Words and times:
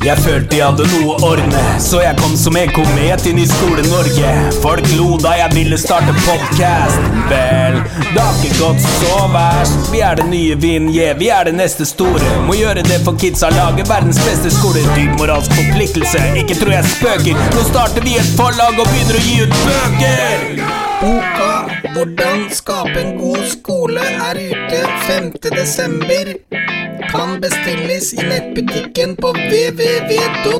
Jeg 0.00 0.16
følte 0.24 0.56
jeg 0.56 0.64
hadde 0.64 0.86
noe 0.88 1.12
å 1.12 1.26
ordne, 1.28 1.62
så 1.84 1.98
jeg 2.00 2.16
kom 2.16 2.32
som 2.40 2.56
en 2.56 2.70
komet 2.72 3.26
inn 3.28 3.36
i 3.36 3.44
Skole-Norge. 3.44 4.30
Folk 4.62 4.86
lo 4.96 5.18
da 5.20 5.34
jeg 5.36 5.52
ville 5.52 5.76
starte 5.76 6.14
podkast. 6.22 7.10
Vel, 7.28 7.76
det 8.14 8.22
har 8.22 8.38
ikke 8.38 8.56
gått 8.62 8.80
så 8.86 9.18
verst. 9.34 9.90
Vi 9.92 10.00
er 10.00 10.16
det 10.16 10.24
nye 10.30 10.56
Vinje, 10.62 11.10
vi 11.20 11.28
er 11.28 11.50
det 11.50 11.52
neste 11.58 11.84
store. 11.84 12.32
Må 12.48 12.56
gjøre 12.56 12.86
det 12.88 13.02
for 13.04 13.20
kidsa, 13.20 13.52
lage 13.52 13.84
verdens 13.90 14.22
beste 14.24 14.48
skole. 14.56 14.86
Dyp 14.96 15.20
moralsk 15.20 15.52
forpliktelse, 15.58 16.24
ikke 16.46 16.56
tror 16.62 16.78
jeg 16.78 16.94
spøker. 16.96 17.44
Nå 17.52 17.68
starter 17.68 18.08
vi 18.08 18.16
et 18.22 18.34
forlag 18.40 18.80
og 18.80 18.88
begynner 18.88 19.20
å 19.20 19.24
gi 19.28 19.38
ut 19.44 19.56
bøker. 19.68 20.66
Boka 21.04 21.52
'Hvordan 21.92 22.48
skape 22.56 23.00
en 23.04 23.18
god 23.20 23.44
skole' 23.52 24.10
er 24.30 24.44
ute 24.48 24.80
5. 25.08 26.79
Kan 27.10 27.40
bestilles 27.40 28.12
i 28.14 28.16
nettbutikken 28.16 29.16
på 29.16 29.28
www.ebsn.no. 29.32 30.50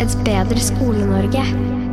Et 0.00 0.18
bedre 0.24 0.60
Skole-Norge. 0.60 1.87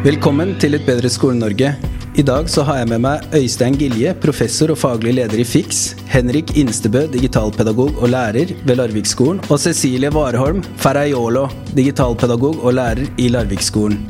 Velkommen 0.00 0.54
til 0.56 0.72
Et 0.78 0.84
bedre 0.86 1.10
Skole-Norge. 1.12 1.74
I 2.16 2.22
dag 2.24 2.46
så 2.48 2.62
har 2.64 2.78
jeg 2.78 2.88
med 2.88 3.02
meg 3.04 3.34
Øystein 3.36 3.74
Gilje, 3.76 4.14
professor 4.16 4.72
og 4.72 4.78
faglig 4.80 5.12
leder 5.18 5.42
i 5.42 5.44
FIX, 5.44 5.80
Henrik 6.08 6.54
Instebø, 6.56 7.02
digitalpedagog 7.12 8.00
og 8.00 8.08
lærer 8.08 8.54
ved 8.64 8.80
Larvikskolen, 8.80 9.42
og 9.50 9.60
Cecilie 9.60 10.08
Warholm 10.08 10.64
Ferraiolo, 10.80 11.44
digitalpedagog 11.76 12.64
og 12.64 12.78
lærer 12.80 13.12
i 13.20 13.28
Larvikskolen. 13.28 14.00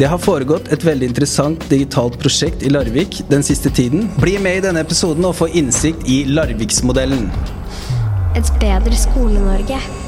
Det 0.00 0.08
har 0.08 0.24
foregått 0.24 0.72
et 0.72 0.88
veldig 0.88 1.12
interessant 1.12 1.68
digitalt 1.68 2.16
prosjekt 2.24 2.64
i 2.64 2.72
Larvik 2.72 3.20
den 3.28 3.44
siste 3.44 3.68
tiden. 3.68 4.08
Bli 4.24 4.38
med 4.40 4.62
i 4.62 4.66
denne 4.70 4.80
episoden 4.80 5.28
og 5.28 5.36
få 5.36 5.52
innsikt 5.52 6.08
i 6.08 6.22
Larviksmodellen. 6.24 7.28
Et 8.32 8.54
bedre 8.64 8.96
Skole-Norge. 8.96 10.07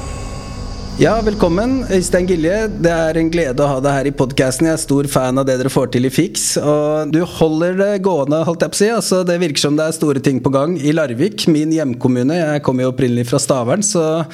Ja, 1.01 1.15
velkommen, 1.25 1.79
Øystein 1.89 2.27
Gilje. 2.29 2.67
Det 2.85 2.91
er 2.93 3.17
en 3.17 3.31
glede 3.33 3.63
å 3.65 3.69
ha 3.71 3.79
deg 3.81 3.95
her 3.97 4.09
i 4.11 4.13
podkasten. 4.13 4.67
Jeg 4.69 4.77
er 4.77 4.83
stor 4.83 5.07
fan 5.09 5.41
av 5.41 5.47
det 5.49 5.55
dere 5.57 5.73
får 5.73 5.95
til 5.95 6.05
i 6.05 6.11
Fiks. 6.13 6.43
Og 6.61 7.15
du 7.15 7.23
holder 7.39 7.79
det 7.79 8.03
gående, 8.05 8.43
holdt 8.45 8.67
jeg 8.67 8.75
på 8.75 8.77
å 8.77 8.81
si. 8.83 8.89
Altså, 8.99 9.23
det 9.25 9.39
virker 9.41 9.63
som 9.63 9.79
det 9.79 9.87
er 9.89 9.97
store 9.97 10.21
ting 10.21 10.43
på 10.45 10.53
gang 10.53 10.75
i 10.77 10.93
Larvik, 10.93 11.47
min 11.49 11.73
hjemkommune. 11.73 12.37
Jeg 12.37 12.65
kommer 12.67 12.85
jo 12.85 12.93
opprinnelig 12.93 13.31
fra 13.31 13.41
Stavern, 13.41 13.81
så 13.81 14.27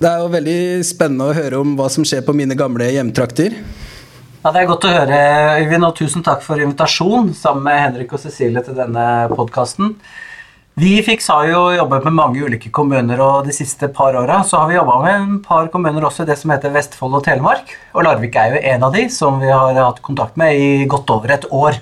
det 0.00 0.08
er 0.08 0.24
jo 0.24 0.32
veldig 0.32 0.58
spennende 0.94 1.28
å 1.28 1.36
høre 1.36 1.60
om 1.60 1.76
hva 1.76 1.92
som 1.92 2.08
skjer 2.08 2.24
på 2.24 2.32
mine 2.40 2.56
gamle 2.56 2.88
hjemtrakter. 2.96 3.60
Ja, 4.40 4.48
Det 4.48 4.62
er 4.62 4.72
godt 4.72 4.88
å 4.88 4.96
høre, 4.96 5.22
Øyvind, 5.60 5.90
og 5.90 5.98
tusen 6.00 6.24
takk 6.24 6.40
for 6.46 6.56
invitasjon 6.56 7.34
sammen 7.36 7.68
med 7.68 7.82
Henrik 7.82 8.16
og 8.16 8.24
Cecilie 8.24 8.64
til 8.64 8.80
denne 8.80 9.28
podkasten. 9.36 9.98
Vi 10.74 10.96
i 10.98 11.02
Fiks 11.06 11.28
har 11.30 11.44
jo 11.46 11.84
med 11.86 12.06
mange 12.10 12.40
ulike 12.42 12.66
kommuner, 12.74 13.20
og 13.22 13.44
de 13.46 13.52
siste 13.54 13.86
par 13.94 14.16
åra 14.18 14.40
har 14.42 14.64
vi 14.66 14.74
jobba 14.74 14.96
med 15.04 15.12
en 15.14 15.36
par 15.38 15.68
kommuner 15.70 16.02
også 16.02 16.24
i 16.24 16.30
det 16.32 16.34
som 16.40 16.50
heter 16.50 16.72
Vestfold 16.74 17.14
og 17.14 17.22
Telemark. 17.22 17.68
Og 17.94 18.02
Larvik 18.02 18.34
er 18.34 18.56
jo 18.56 18.62
en 18.72 18.82
av 18.82 18.96
de 18.96 19.04
som 19.06 19.38
vi 19.38 19.52
har 19.52 19.78
hatt 19.78 20.00
kontakt 20.02 20.34
med 20.34 20.58
i 20.58 20.88
godt 20.90 21.12
over 21.14 21.30
et 21.30 21.46
år. 21.54 21.78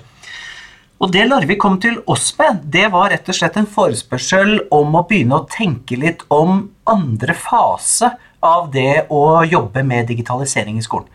Og 1.01 1.09
det 1.09 1.25
Larvik 1.25 1.57
kom 1.63 1.79
til 1.81 1.97
oss 2.05 2.27
med, 2.37 2.59
det 2.69 2.91
var 2.93 3.09
rett 3.09 3.33
og 3.33 3.39
slett 3.39 3.57
en 3.57 3.65
forespørsel 3.65 4.59
om 4.69 4.93
å 4.93 5.01
begynne 5.09 5.39
å 5.41 5.47
tenke 5.49 5.97
litt 5.97 6.21
om 6.29 6.67
andre 6.85 7.33
fase 7.33 8.11
av 8.45 8.67
det 8.75 9.07
å 9.09 9.41
jobbe 9.41 9.81
med 9.89 10.11
digitalisering 10.11 10.77
i 10.77 10.85
skolen. 10.85 11.09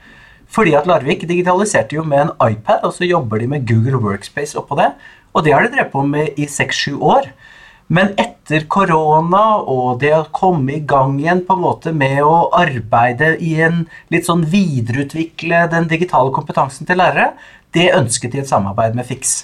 Fordi 0.51 0.75
at 0.75 0.91
Larvik 0.91 1.29
digitaliserte 1.31 1.95
jo 1.95 2.03
med 2.03 2.25
en 2.25 2.35
iPad, 2.43 2.83
og 2.83 2.99
så 2.99 3.07
jobber 3.07 3.39
de 3.39 3.53
med 3.55 3.71
Google 3.71 4.03
Workspace 4.03 4.59
oppå 4.59 4.81
det. 4.83 4.91
Og 5.31 5.47
det 5.47 5.55
har 5.55 5.63
de 5.63 5.71
drevet 5.77 5.95
på 5.95 6.03
med 6.03 6.35
i 6.35 6.51
seks-sju 6.51 6.99
år. 6.99 7.31
Men 7.89 8.13
etter 8.21 8.67
korona 8.69 9.43
og 9.65 10.01
det 10.03 10.13
å 10.13 10.27
komme 10.35 10.77
i 10.77 10.83
gang 10.85 11.17
igjen 11.21 11.41
på 11.47 11.57
en 11.57 11.65
måte 11.65 11.93
med 11.97 12.21
å 12.25 12.51
arbeide 12.57 13.35
i 13.41 13.55
en 13.65 13.87
litt 14.13 14.29
sånn 14.29 14.45
videreutvikle 14.49 15.65
den 15.73 15.89
digitale 15.89 16.33
kompetansen 16.37 16.89
til 16.89 17.01
lærere, 17.01 17.33
det 17.73 17.95
ønsket 17.97 18.35
de 18.35 18.43
et 18.43 18.51
samarbeid 18.51 18.97
med 18.97 19.09
Fiks. 19.09 19.39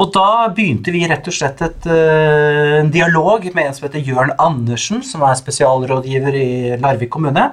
Og 0.00 0.12
da 0.14 0.48
begynte 0.54 0.92
vi 0.94 1.02
rett 1.08 1.26
og 1.28 1.34
slett 1.34 1.60
et, 1.66 1.88
uh, 1.90 2.78
en 2.80 2.92
dialog 2.94 3.44
med 3.52 3.66
en 3.66 3.74
som 3.76 3.88
heter 3.88 4.06
Jørn 4.06 4.32
Andersen, 4.40 5.02
som 5.04 5.24
er 5.26 5.36
spesialrådgiver 5.36 6.38
i 6.38 6.50
Larvik 6.80 7.12
kommune. 7.12 7.50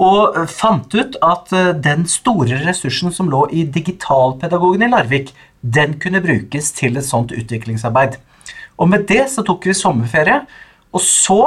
Og 0.00 0.38
fant 0.48 0.94
ut 0.94 1.18
at 1.26 1.52
uh, 1.52 1.72
den 1.76 2.06
store 2.08 2.62
ressursen 2.64 3.12
som 3.12 3.28
lå 3.32 3.44
i 3.52 3.66
digitalpedagogen 3.68 4.86
i 4.86 4.92
Larvik, 4.94 5.34
den 5.60 5.98
kunne 6.00 6.22
brukes 6.24 6.72
til 6.78 6.96
et 6.96 7.08
sånt 7.08 7.34
utviklingsarbeid. 7.36 8.16
Og 8.80 8.88
med 8.88 9.04
det 9.10 9.26
så 9.32 9.44
tok 9.46 9.68
vi 9.68 9.76
sommerferie. 9.76 10.40
Og 10.96 11.02
så, 11.04 11.40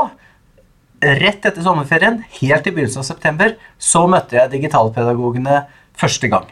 rett 1.03 1.43
etter 1.43 1.65
sommerferien, 1.65 2.21
helt 2.39 2.67
i 2.69 2.73
begynnelsen 2.73 3.01
av 3.01 3.09
september, 3.09 3.55
så 3.81 4.05
møtte 4.07 4.37
jeg 4.37 4.53
digitalpedagogene 4.53 5.63
første 5.99 6.29
gang. 6.31 6.47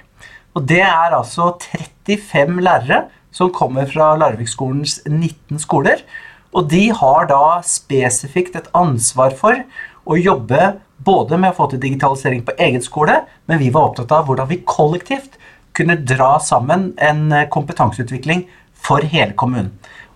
Og 0.57 0.65
det 0.67 0.81
er 0.83 1.15
altså 1.15 1.53
35 1.61 2.59
lærere 2.65 3.05
som 3.31 3.53
kommer 3.55 3.87
fra 3.87 4.11
Larvikskolens 4.19 4.99
19 5.07 5.61
skoler. 5.63 6.01
Og 6.51 6.67
de 6.71 6.89
har 6.91 7.29
da 7.29 7.61
spesifikt 7.63 8.57
et 8.59 8.67
ansvar 8.75 9.37
for 9.39 9.61
å 10.03 10.17
jobbe 10.19 10.73
både 11.01 11.37
med 11.39 11.53
å 11.53 11.57
få 11.61 11.69
til 11.71 11.81
digitalisering 11.81 12.43
på 12.45 12.57
egen 12.59 12.83
skole, 12.83 13.21
men 13.47 13.61
vi 13.61 13.71
var 13.73 13.89
opptatt 13.89 14.11
av 14.13 14.27
hvordan 14.27 14.49
vi 14.49 14.59
kollektivt 14.67 15.37
kunne 15.77 15.95
dra 16.03 16.35
sammen 16.43 16.89
en 16.99 17.31
kompetanseutvikling 17.53 18.43
for 18.75 19.05
hele 19.07 19.37
kommunen. 19.39 19.71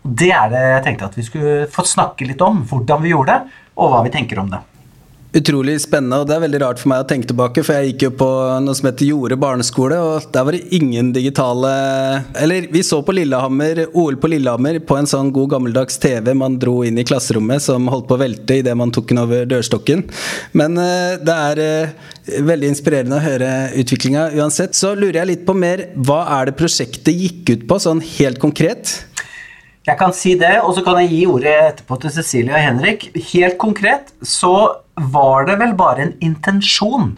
Det 0.06 0.30
er 0.30 0.54
det 0.54 0.62
jeg 0.62 0.86
tenkte 0.86 1.10
at 1.10 1.18
vi 1.18 1.26
skulle 1.26 1.66
få 1.74 1.86
snakke 1.90 2.28
litt 2.30 2.42
om. 2.46 2.62
Hvordan 2.70 3.02
vi 3.02 3.12
gjorde 3.16 3.34
det, 3.34 3.60
og 3.82 3.92
hva 3.92 4.06
vi 4.06 4.14
tenker 4.14 4.42
om 4.42 4.54
det. 4.54 4.62
Utrolig 5.36 5.74
spennende, 5.84 6.22
og 6.22 6.30
det 6.30 6.36
er 6.38 6.44
veldig 6.46 6.60
rart 6.62 6.80
for 6.80 6.88
meg 6.88 7.02
å 7.04 7.08
tenke 7.10 7.28
tilbake, 7.28 7.60
for 7.66 7.76
jeg 7.76 7.90
gikk 7.90 8.04
jo 8.06 8.10
på 8.22 8.28
noe 8.64 8.76
som 8.78 8.86
heter 8.88 9.10
Jorde 9.10 9.36
barneskole, 9.36 9.98
og 10.00 10.28
der 10.32 10.46
var 10.48 10.56
det 10.56 10.78
ingen 10.78 11.10
digitale 11.12 11.72
Eller 12.40 12.70
vi 12.72 12.80
så 12.88 13.02
på 13.04 13.12
Lillehammer, 13.18 13.82
OL 13.92 14.16
på 14.22 14.30
Lillehammer 14.32 14.80
på 14.88 14.96
en 14.96 15.10
sånn 15.12 15.34
god 15.36 15.52
gammeldags 15.52 16.00
TV 16.00 16.32
man 16.40 16.56
dro 16.62 16.78
inn 16.88 17.02
i 17.02 17.04
klasserommet 17.04 17.66
som 17.66 17.90
holdt 17.92 18.08
på 18.08 18.16
å 18.16 18.22
velte 18.22 18.62
idet 18.62 18.78
man 18.80 18.94
tok 18.96 19.12
den 19.12 19.20
over 19.26 19.44
dørstokken. 19.50 20.06
Men 20.56 20.80
uh, 20.80 21.20
det 21.20 21.36
er 21.50 21.64
uh, 21.66 22.14
veldig 22.54 22.70
inspirerende 22.72 23.20
å 23.20 23.26
høre 23.26 23.52
utviklinga 23.82 24.30
uansett. 24.38 24.78
Så 24.78 24.94
lurer 24.96 25.20
jeg 25.20 25.32
litt 25.34 25.44
på 25.50 25.58
mer, 25.58 25.90
hva 26.00 26.22
er 26.38 26.48
det 26.48 26.56
prosjektet 26.62 27.12
gikk 27.12 27.52
ut 27.52 27.68
på, 27.68 27.82
sånn 27.90 28.00
helt 28.16 28.40
konkret? 28.40 29.02
Jeg 29.86 30.00
kan 30.00 30.14
si 30.18 30.32
det, 30.34 30.56
og 30.66 30.72
så 30.74 30.82
kan 30.82 30.98
jeg 31.04 31.12
gi 31.12 31.26
ordet 31.30 31.52
etterpå 31.54 32.00
til 32.02 32.14
Cecilie 32.16 32.56
og 32.58 32.64
Henrik. 32.64 33.04
Helt 33.30 33.60
konkret 33.62 34.16
så 34.26 34.82
var 35.14 35.46
det 35.46 35.60
vel 35.60 35.76
bare 35.78 36.08
en 36.08 36.16
intensjon 36.26 37.12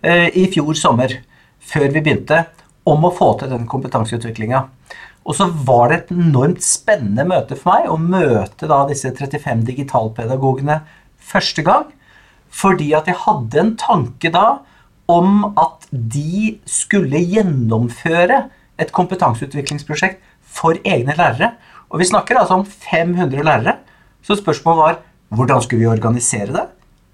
eh, 0.00 0.30
i 0.32 0.46
fjor 0.54 0.72
sommer, 0.80 1.12
før 1.60 1.90
vi 1.90 2.00
begynte, 2.00 2.46
om 2.88 3.04
å 3.04 3.12
få 3.12 3.34
til 3.36 3.52
den 3.52 3.66
kompetanseutviklinga. 3.68 4.62
Og 5.28 5.36
så 5.36 5.50
var 5.68 5.90
det 5.90 5.98
et 5.98 6.14
enormt 6.14 6.64
spennende 6.64 7.26
møte 7.28 7.58
for 7.58 7.74
meg 7.74 7.90
å 7.92 8.00
møte 8.00 8.70
da 8.70 8.80
disse 8.88 9.12
35 9.12 9.66
digitalpedagogene 9.68 10.78
første 11.20 11.66
gang. 11.66 11.90
Fordi 12.48 12.94
at 12.96 13.10
jeg 13.10 13.20
hadde 13.26 13.60
en 13.60 13.74
tanke 13.76 14.32
da 14.32 14.62
om 15.12 15.50
at 15.52 15.84
de 15.92 16.56
skulle 16.64 17.20
gjennomføre 17.20 18.46
et 18.80 18.96
kompetanseutviklingsprosjekt 18.96 20.22
for 20.56 20.80
egne 20.86 21.12
lærere. 21.18 21.52
Og 21.90 22.00
vi 22.02 22.08
snakker 22.08 22.40
altså 22.40 22.60
om 22.60 22.64
500 22.66 23.44
lærere. 23.46 23.76
Så 24.24 24.38
spørsmålet 24.40 24.82
var 24.82 24.98
hvordan 25.36 25.62
skulle 25.62 25.84
vi 25.84 25.90
organisere 25.90 26.52
det? 26.54 26.64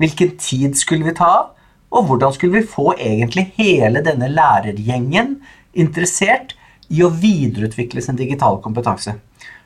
Hvilken 0.03 0.37
tid 0.41 0.77
skulle 0.79 1.07
vi 1.07 1.17
ta 1.17 1.29
av? 1.29 1.51
Og 1.93 2.09
hvordan 2.09 2.33
skulle 2.33 2.61
vi 2.61 2.69
få 2.69 2.95
egentlig 2.97 3.51
hele 3.59 4.01
denne 4.05 4.31
lærergjengen 4.33 5.37
interessert 5.73 6.55
i 6.93 7.03
å 7.05 7.13
videreutvikle 7.13 8.03
sin 8.05 8.17
digitale 8.17 8.61
kompetanse? 8.65 9.15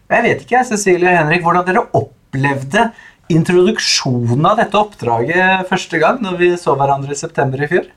Jeg 0.06 0.22
vet 0.22 0.42
ikke, 0.42 0.64
Cecilie 0.66 1.10
og 1.10 1.20
Henrik, 1.20 1.42
hvordan 1.42 1.66
dere 1.66 1.86
opplevde 1.98 2.88
introduksjonen 3.32 4.46
av 4.46 4.60
dette 4.60 4.78
oppdraget 4.78 5.66
første 5.70 5.98
gang 6.02 6.20
når 6.22 6.36
vi 6.42 6.50
så 6.60 6.76
hverandre 6.78 7.14
i 7.14 7.18
september 7.18 7.62
i 7.62 7.70
fjor? 7.70 7.88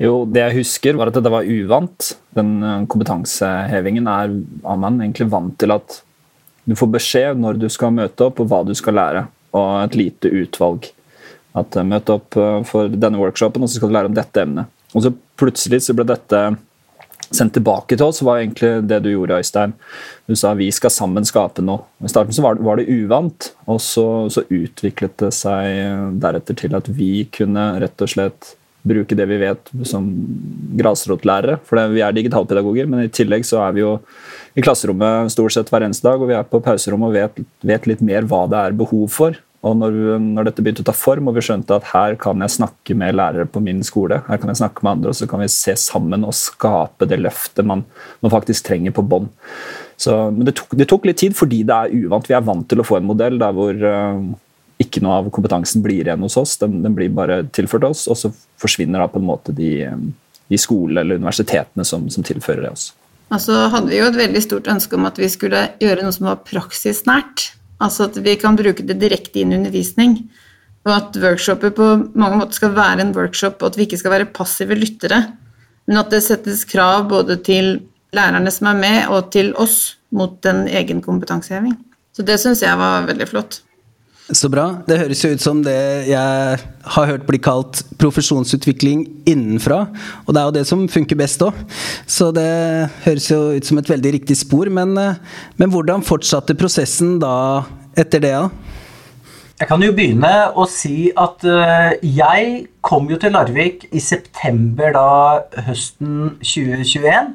Jo, 0.00 0.14
det 0.24 0.40
jeg 0.40 0.62
husker, 0.62 0.96
var 0.98 1.10
at 1.12 1.18
det 1.20 1.32
var 1.32 1.46
uvant. 1.46 2.14
Den 2.34 2.54
eh, 2.64 2.86
kompetansehevingen 2.90 4.08
er, 4.10 4.32
man 4.64 5.02
egentlig 5.02 5.28
vant 5.32 5.54
til 5.60 5.74
at 5.74 6.00
du 6.64 6.74
får 6.78 6.90
beskjed 6.94 7.40
når 7.42 7.60
du 7.62 7.68
skal 7.72 7.94
møte 7.94 8.28
opp, 8.28 8.40
og 8.42 8.50
hva 8.50 8.62
du 8.66 8.74
skal 8.78 8.98
lære. 8.98 9.24
Og 9.58 9.70
et 9.82 9.96
lite 9.98 10.30
utvalg. 10.30 10.88
At 11.58 11.74
Møt 11.76 11.88
Møte 11.90 12.14
opp 12.16 12.38
uh, 12.40 12.60
for 12.64 12.92
denne 12.92 13.20
workshopen, 13.20 13.64
og 13.64 13.70
så 13.70 13.80
skal 13.80 13.90
du 13.90 13.96
lære 13.98 14.12
om 14.12 14.16
dette 14.16 14.44
emnet. 14.44 14.70
Og 14.92 15.04
så 15.04 15.12
plutselig 15.40 15.82
så 15.84 15.96
ble 15.96 16.06
dette 16.08 16.44
sendt 17.32 17.54
tilbake 17.56 17.96
til 17.96 18.06
oss, 18.06 18.20
var 18.24 18.42
egentlig 18.42 18.70
det 18.88 18.98
du 19.04 19.10
gjorde, 19.12 19.38
Øystein. 19.40 19.72
Du 20.28 20.34
sa 20.36 20.52
vi 20.56 20.68
skal 20.74 20.92
sammen 20.92 21.24
skape 21.28 21.64
noe. 21.64 21.86
I 22.04 22.10
starten 22.12 22.36
så 22.36 22.44
var 22.44 22.58
det, 22.58 22.64
var 22.66 22.80
det 22.80 22.88
uvant, 22.92 23.48
og 23.64 23.80
så, 23.80 24.06
så, 24.32 24.44
utviklet 24.52 25.16
det 25.22 25.30
seg 25.36 26.18
deretter 26.20 26.58
til 26.60 26.76
at 26.76 26.90
vi 26.92 27.24
kunne 27.32 27.70
rett 27.80 28.04
og 28.04 28.12
slett 28.12 28.52
bruke 28.86 29.16
det 29.18 29.26
vi 29.30 29.38
vet 29.42 29.72
som 29.88 30.08
grasrotlærere. 30.78 31.60
For 31.68 31.80
vi 31.92 32.02
er 32.04 32.16
digitalpedagoger, 32.16 32.88
men 32.90 33.06
i 33.06 33.12
tillegg 33.12 33.46
så 33.46 33.62
er 33.66 33.76
vi 33.76 33.84
jo 33.84 33.94
i 34.58 34.64
klasserommet 34.64 35.32
stort 35.32 35.54
sett 35.54 35.70
hver 35.72 35.86
eneste 35.86 36.06
dag, 36.08 36.20
og 36.20 36.30
vi 36.30 36.36
er 36.36 36.48
på 36.48 36.60
pauserommet 36.64 37.12
og 37.12 37.16
vet, 37.16 37.48
vet 37.72 37.88
litt 37.88 38.04
mer 38.04 38.26
hva 38.28 38.44
det 38.50 38.60
er 38.60 38.78
behov 38.82 39.08
for. 39.14 39.38
Og 39.62 39.76
når, 39.78 39.96
når, 40.18 40.48
dette 40.48 40.62
begynte 40.64 40.82
å 40.82 40.88
ta 40.88 40.94
form, 40.96 41.28
og 41.30 41.36
vi 41.36 41.44
skjønte 41.46 41.76
at 41.76 41.86
her 41.92 42.16
kan 42.20 42.42
jeg 42.42 42.56
snakke 42.56 42.96
med 42.98 43.14
lærere 43.14 43.46
på 43.46 43.62
min 43.62 43.84
skole, 43.86 44.18
her 44.26 44.40
kan 44.42 44.50
jeg 44.50 44.58
snakke 44.58 44.82
med 44.82 44.96
andre, 44.96 45.12
og 45.12 45.18
så 45.20 45.28
kan 45.30 45.42
vi 45.42 45.46
se 45.54 45.76
sammen 45.78 46.26
og 46.26 46.34
skape 46.34 47.06
det 47.06 47.20
løftet 47.20 47.68
man, 47.70 47.84
man 48.24 48.34
faktisk 48.34 48.66
trenger 48.66 48.94
på 48.96 49.06
bånd. 49.06 49.30
Men 50.02 50.48
det 50.48 50.56
tok, 50.58 50.74
det 50.74 50.88
tok, 50.90 51.06
litt 51.06 51.20
tid 51.22 51.36
fordi 51.38 51.60
det 51.68 51.76
er 51.76 52.08
uvant. 52.08 52.26
Vi 52.26 52.34
er 52.34 52.42
vant 52.42 52.66
til 52.66 52.82
å 52.82 52.86
få 52.86 52.98
en 52.98 53.06
modell 53.06 53.38
der 53.38 53.54
hvor 53.54 53.70
uh, 53.86 54.18
ikke 54.84 55.02
noe 55.04 55.20
av 55.20 55.30
kompetansen 55.34 55.84
blir 55.84 56.02
igjen 56.04 56.24
hos 56.24 56.38
oss. 56.40 56.56
Den, 56.60 56.80
den, 56.84 56.96
blir 56.96 57.12
bare 57.14 57.42
tilført 57.54 57.86
oss, 57.88 58.06
og 58.10 58.18
så 58.18 58.32
forsvinner 58.60 59.02
da 59.02 59.08
på 59.10 59.20
en 59.22 59.28
måte 59.28 59.54
de, 59.56 59.86
de 60.50 60.60
skolene 60.60 61.04
eller 61.04 61.20
universitetene 61.22 61.86
som, 61.88 62.08
som 62.12 62.26
tilfører 62.26 62.66
det 62.66 62.74
oss. 62.74 62.90
Altså 63.32 63.66
hadde 63.72 63.88
vi 63.88 63.98
jo 64.00 64.10
et 64.10 64.18
veldig 64.18 64.42
stort 64.44 64.68
ønske 64.68 64.98
om 64.98 65.08
at 65.08 65.18
vi 65.20 65.30
skulle 65.32 65.64
gjøre 65.80 66.04
noe 66.04 66.14
som 66.14 66.28
var 66.28 66.42
praksisnært. 66.44 67.52
Altså 67.82 68.10
at 68.10 68.18
vi 68.22 68.34
kan 68.38 68.58
bruke 68.58 68.84
det 68.86 68.98
direkte 69.00 69.40
inn 69.42 69.54
i 69.54 69.60
undervisning. 69.60 70.18
Og 70.82 70.92
at 70.96 71.16
workshoper 71.22 71.72
på 71.74 71.88
mange 72.18 72.40
måter 72.40 72.58
skal 72.58 72.74
være 72.76 73.04
en 73.04 73.14
workshop, 73.16 73.62
og 73.62 73.72
at 73.72 73.78
vi 73.78 73.86
ikke 73.86 74.00
skal 74.02 74.16
være 74.16 74.30
passive 74.34 74.76
lyttere. 74.76 75.22
Men 75.88 76.02
at 76.02 76.12
det 76.12 76.22
settes 76.26 76.66
krav 76.68 77.06
både 77.10 77.38
til 77.46 77.74
lærerne 78.14 78.52
som 78.52 78.68
er 78.70 78.78
med, 78.78 78.98
og 79.08 79.30
til 79.34 79.52
oss 79.58 79.96
mot 80.12 80.44
en 80.46 80.66
egen 80.68 81.00
kompetanseheving. 81.02 81.78
Så 82.12 82.24
det 82.26 82.36
syns 82.42 82.62
jeg 82.64 82.76
var 82.78 83.06
veldig 83.08 83.28
flott. 83.30 83.62
Så 84.30 84.46
bra. 84.48 84.68
Det 84.86 85.00
høres 85.00 85.20
jo 85.24 85.32
ut 85.34 85.42
som 85.42 85.64
det 85.64 86.06
jeg 86.06 86.58
har 86.94 87.08
hørt 87.08 87.24
bli 87.26 87.40
kalt 87.42 87.82
profesjonsutvikling 88.00 89.02
innenfra. 89.28 89.82
Og 90.26 90.34
det 90.34 90.40
er 90.40 90.46
jo 90.46 90.54
det 90.56 90.66
som 90.68 90.84
funker 90.90 91.18
best 91.18 91.42
òg. 91.42 91.58
Så 92.06 92.30
det 92.34 92.46
høres 93.02 93.26
jo 93.32 93.40
ut 93.56 93.66
som 93.66 93.80
et 93.82 93.90
veldig 93.90 94.14
riktig 94.20 94.38
spor. 94.38 94.70
Men, 94.70 94.94
eh, 94.98 95.18
men 95.58 95.74
hvordan 95.74 96.06
fortsatte 96.06 96.54
prosessen 96.54 97.18
da 97.22 97.66
etter 97.98 98.22
det? 98.22 98.32
da? 98.38 98.48
Jeg 99.58 99.68
kan 99.68 99.82
jo 99.84 99.92
begynne 99.94 100.30
å 100.58 100.64
si 100.70 101.12
at 101.18 101.44
uh, 101.46 101.92
jeg 102.02 102.46
kom 102.82 103.10
jo 103.10 103.18
til 103.20 103.34
Larvik 103.36 103.84
i 103.94 104.00
september 104.02 104.94
da 104.96 105.10
høsten 105.68 106.38
2021 106.40 107.34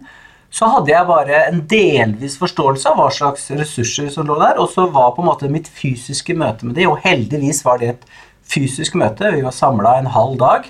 så 0.57 0.68
hadde 0.71 0.89
jeg 0.89 1.06
bare 1.06 1.42
en 1.51 1.59
delvis 1.69 2.38
forståelse 2.39 2.89
av 2.89 2.98
hva 2.98 3.09
slags 3.13 3.44
ressurser 3.54 4.07
som 4.13 4.25
lå 4.25 4.38
der, 4.42 4.57
og 4.57 4.71
så 4.74 4.88
var 4.89 5.12
på 5.13 5.21
en 5.21 5.30
måte 5.30 5.50
mitt 5.54 5.69
fysiske 5.69 6.33
møte 6.38 6.65
med 6.65 6.80
de, 6.80 6.88
og 6.89 7.04
heldigvis 7.04 7.62
var 7.68 7.81
det 7.81 7.92
et 7.92 8.07
fysisk 8.48 8.98
møte, 8.98 9.30
vi 9.36 9.44
var 9.45 9.54
samla 9.54 9.98
en 10.00 10.09
halv 10.15 10.39
dag. 10.42 10.65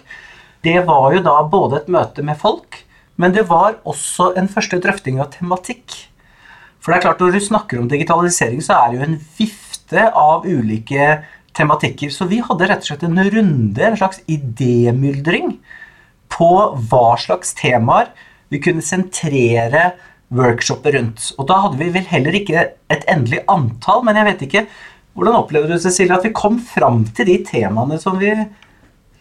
Det 0.65 0.81
var 0.89 1.15
jo 1.15 1.23
da 1.23 1.37
både 1.47 1.79
et 1.79 1.89
møte 1.93 2.25
med 2.25 2.39
folk, 2.41 2.81
men 3.15 3.31
det 3.33 3.45
var 3.47 3.79
også 3.87 4.33
en 4.37 4.51
første 4.51 4.81
drøfting 4.83 5.21
av 5.23 5.31
tematikk. 5.37 5.95
For 6.83 6.91
det 6.91 6.99
er 6.99 7.07
klart, 7.07 7.23
når 7.23 7.37
du 7.37 7.47
snakker 7.47 7.79
om 7.79 7.87
digitalisering, 7.91 8.59
så 8.65 8.81
er 8.81 8.91
det 8.91 8.99
jo 8.99 9.07
en 9.07 9.17
vifte 9.39 10.05
av 10.11 10.45
ulike 10.45 11.09
tematikker. 11.57 12.11
Så 12.13 12.27
vi 12.29 12.43
hadde 12.43 12.67
rett 12.67 12.83
og 12.83 12.91
slett 12.91 13.07
en 13.07 13.23
runde, 13.23 13.87
en 13.87 13.99
slags 13.99 14.19
idémyldring, 14.27 15.57
på 16.33 16.53
hva 16.91 17.09
slags 17.23 17.55
temaer 17.55 18.11
vi 18.53 18.61
kunne 18.63 18.83
sentrere 18.85 19.91
workshopet 20.33 20.95
rundt. 20.95 21.31
Og 21.39 21.47
da 21.49 21.61
hadde 21.63 21.79
vi 21.79 21.89
vel 21.95 22.07
heller 22.09 22.35
ikke 22.35 22.69
et 22.93 23.05
endelig 23.11 23.43
antall, 23.51 24.03
men 24.05 24.19
jeg 24.19 24.31
vet 24.31 24.47
ikke 24.49 24.67
Hvordan 25.17 25.33
opplevde 25.33 25.73
du 25.73 25.81
Cecilie, 25.81 26.13
at 26.13 26.25
vi 26.27 26.29
kom 26.29 26.59
fram 26.61 26.99
til 27.17 27.25
de 27.25 27.39
temaene 27.41 27.95
som 27.97 28.19
vi, 28.21 28.29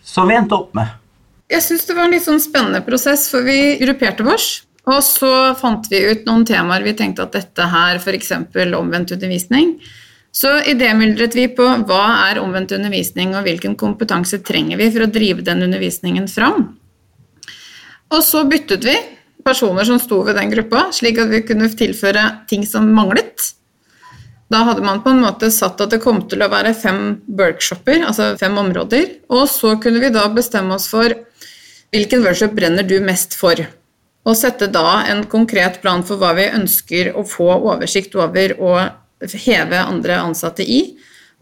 som 0.04 0.28
vi 0.28 0.34
endte 0.36 0.52
opp 0.52 0.74
med? 0.76 0.90
Jeg 1.48 1.64
syns 1.64 1.86
det 1.88 1.94
var 1.96 2.04
en 2.04 2.12
litt 2.12 2.26
sånn 2.26 2.42
spennende 2.42 2.82
prosess, 2.84 3.30
for 3.32 3.46
vi 3.46 3.78
grupperte 3.80 4.26
oss. 4.28 4.50
Og 4.84 5.00
så 5.02 5.30
fant 5.56 5.88
vi 5.88 6.02
ut 6.04 6.28
noen 6.28 6.44
temaer 6.44 6.84
vi 6.84 6.92
tenkte 6.98 7.24
at 7.24 7.32
dette 7.38 7.70
her, 7.72 7.96
f.eks. 7.96 8.28
omvendt 8.76 9.14
undervisning. 9.16 9.72
Så 10.36 10.52
idémyldret 10.68 11.32
vi 11.38 11.48
på 11.56 11.64
hva 11.88 12.02
er 12.28 12.42
omvendt 12.42 12.76
undervisning, 12.76 13.32
og 13.32 13.48
hvilken 13.48 13.78
kompetanse 13.80 14.42
trenger 14.44 14.76
vi 14.76 14.92
for 14.92 15.06
å 15.06 15.12
drive 15.16 15.48
den 15.48 15.64
undervisningen 15.64 16.28
fram. 16.28 16.74
Og 18.12 18.20
så 18.20 18.44
byttet 18.44 18.84
vi 18.84 18.98
personer 19.46 19.86
som 19.86 20.00
sto 20.02 20.20
ved 20.26 20.36
den 20.38 20.50
gruppa, 20.52 20.88
slik 20.94 21.20
at 21.22 21.30
vi 21.30 21.44
kunne 21.46 21.70
tilføre 21.70 22.24
ting 22.50 22.66
som 22.66 22.88
manglet. 22.94 23.52
Da 24.52 24.60
hadde 24.68 24.84
man 24.84 25.00
på 25.02 25.10
en 25.10 25.24
måte 25.24 25.48
satt 25.50 25.80
at 25.82 25.90
det 25.90 26.02
kom 26.04 26.20
til 26.30 26.44
å 26.44 26.50
være 26.50 26.74
fem 26.78 27.00
workshoper, 27.38 28.04
altså 28.06 28.34
fem 28.38 28.54
områder. 28.60 29.08
Og 29.34 29.48
så 29.50 29.74
kunne 29.82 30.02
vi 30.02 30.12
da 30.14 30.26
bestemme 30.30 30.76
oss 30.76 30.86
for 30.90 31.14
hvilken 31.94 32.22
workshop 32.22 32.54
brenner 32.54 32.86
du 32.86 33.00
mest 33.02 33.34
for. 33.38 33.58
Og 34.26 34.38
sette 34.38 34.68
da 34.70 35.02
en 35.10 35.24
konkret 35.30 35.80
plan 35.82 36.02
for 36.06 36.22
hva 36.22 36.32
vi 36.38 36.46
ønsker 36.50 37.12
å 37.18 37.26
få 37.26 37.48
oversikt 37.56 38.14
over 38.18 38.54
og 38.58 39.34
heve 39.46 39.82
andre 39.82 40.20
ansatte 40.22 40.66
i. 40.66 40.80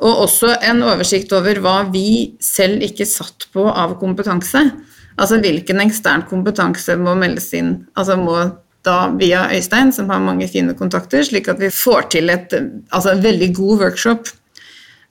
Og 0.05 0.25
også 0.25 0.57
en 0.65 0.83
oversikt 0.85 1.33
over 1.37 1.61
hva 1.65 1.79
vi 1.93 2.35
selv 2.43 2.83
ikke 2.85 3.07
satt 3.09 3.49
på 3.55 3.67
av 3.69 3.97
kompetanse. 4.01 4.65
Altså 5.15 5.39
hvilken 5.43 5.83
ekstern 5.85 6.25
kompetanse 6.31 6.97
må 6.99 7.15
meldes 7.19 7.53
inn, 7.55 7.77
altså 7.95 8.17
må 8.19 8.39
da 8.85 9.09
via 9.17 9.47
Øystein, 9.55 9.93
som 9.95 10.11
har 10.13 10.21
mange 10.21 10.49
fine 10.51 10.75
kontakter, 10.77 11.25
slik 11.25 11.49
at 11.49 11.61
vi 11.63 11.71
får 11.73 12.09
til 12.13 12.33
et, 12.33 12.53
altså 12.93 13.15
veldig 13.23 13.51
god 13.57 13.85
workshop. 13.87 14.33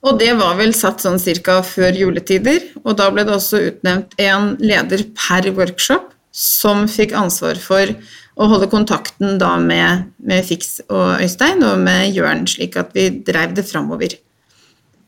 Og 0.04 0.18
det 0.20 0.34
var 0.36 0.58
vel 0.58 0.74
satt 0.76 1.00
sånn 1.02 1.18
ca. 1.18 1.62
før 1.64 1.96
juletider, 1.96 2.60
og 2.84 2.98
da 3.00 3.08
ble 3.10 3.24
det 3.24 3.34
også 3.34 3.62
utnevnt 3.70 4.12
en 4.20 4.52
leder 4.60 5.06
per 5.16 5.48
workshop 5.56 6.12
som 6.34 6.84
fikk 6.90 7.14
ansvar 7.16 7.58
for 7.62 7.94
å 8.34 8.48
holde 8.50 8.68
kontakten 8.68 9.38
da 9.38 9.54
med, 9.62 10.10
med 10.18 10.44
Fiks 10.44 10.80
og 10.90 11.22
Øystein 11.22 11.62
og 11.64 11.78
med 11.86 12.10
Jørn, 12.12 12.44
slik 12.50 12.76
at 12.76 12.90
vi 12.96 13.08
dreiv 13.24 13.54
det 13.56 13.66
framover. 13.68 14.18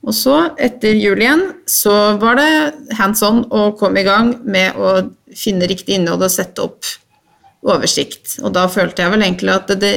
Og 0.06 0.14
så, 0.14 0.35
etter 0.62 0.94
jul 0.94 1.19
igjen, 1.19 1.43
så 1.67 2.14
var 2.23 2.38
det 2.38 2.97
hands 2.99 3.25
on 3.26 3.43
å 3.50 3.73
komme 3.79 4.03
i 4.03 4.06
gang 4.06 4.37
med 4.47 4.79
å 4.79 4.93
finne 5.35 5.67
riktig 5.67 5.97
innhold 5.99 6.23
og 6.23 6.31
sette 6.31 6.62
opp 6.62 6.87
oversikt. 7.67 8.37
Og 8.44 8.53
da 8.55 8.69
følte 8.70 9.03
jeg 9.03 9.12
vel 9.12 9.25
egentlig 9.26 9.56
at 9.56 9.73
det 9.82 9.94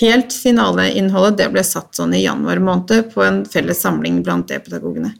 helt 0.00 0.34
finale 0.34 0.88
innholdet 0.98 1.40
det 1.40 1.48
ble 1.54 1.64
satt 1.66 1.98
sånn 1.98 2.14
i 2.14 2.24
januar 2.24 2.62
måned 2.62 3.10
på 3.10 3.22
en 3.26 3.42
felles 3.46 3.82
samling 3.82 4.20
blant 4.26 4.50
e-pedagogene. 4.54 5.12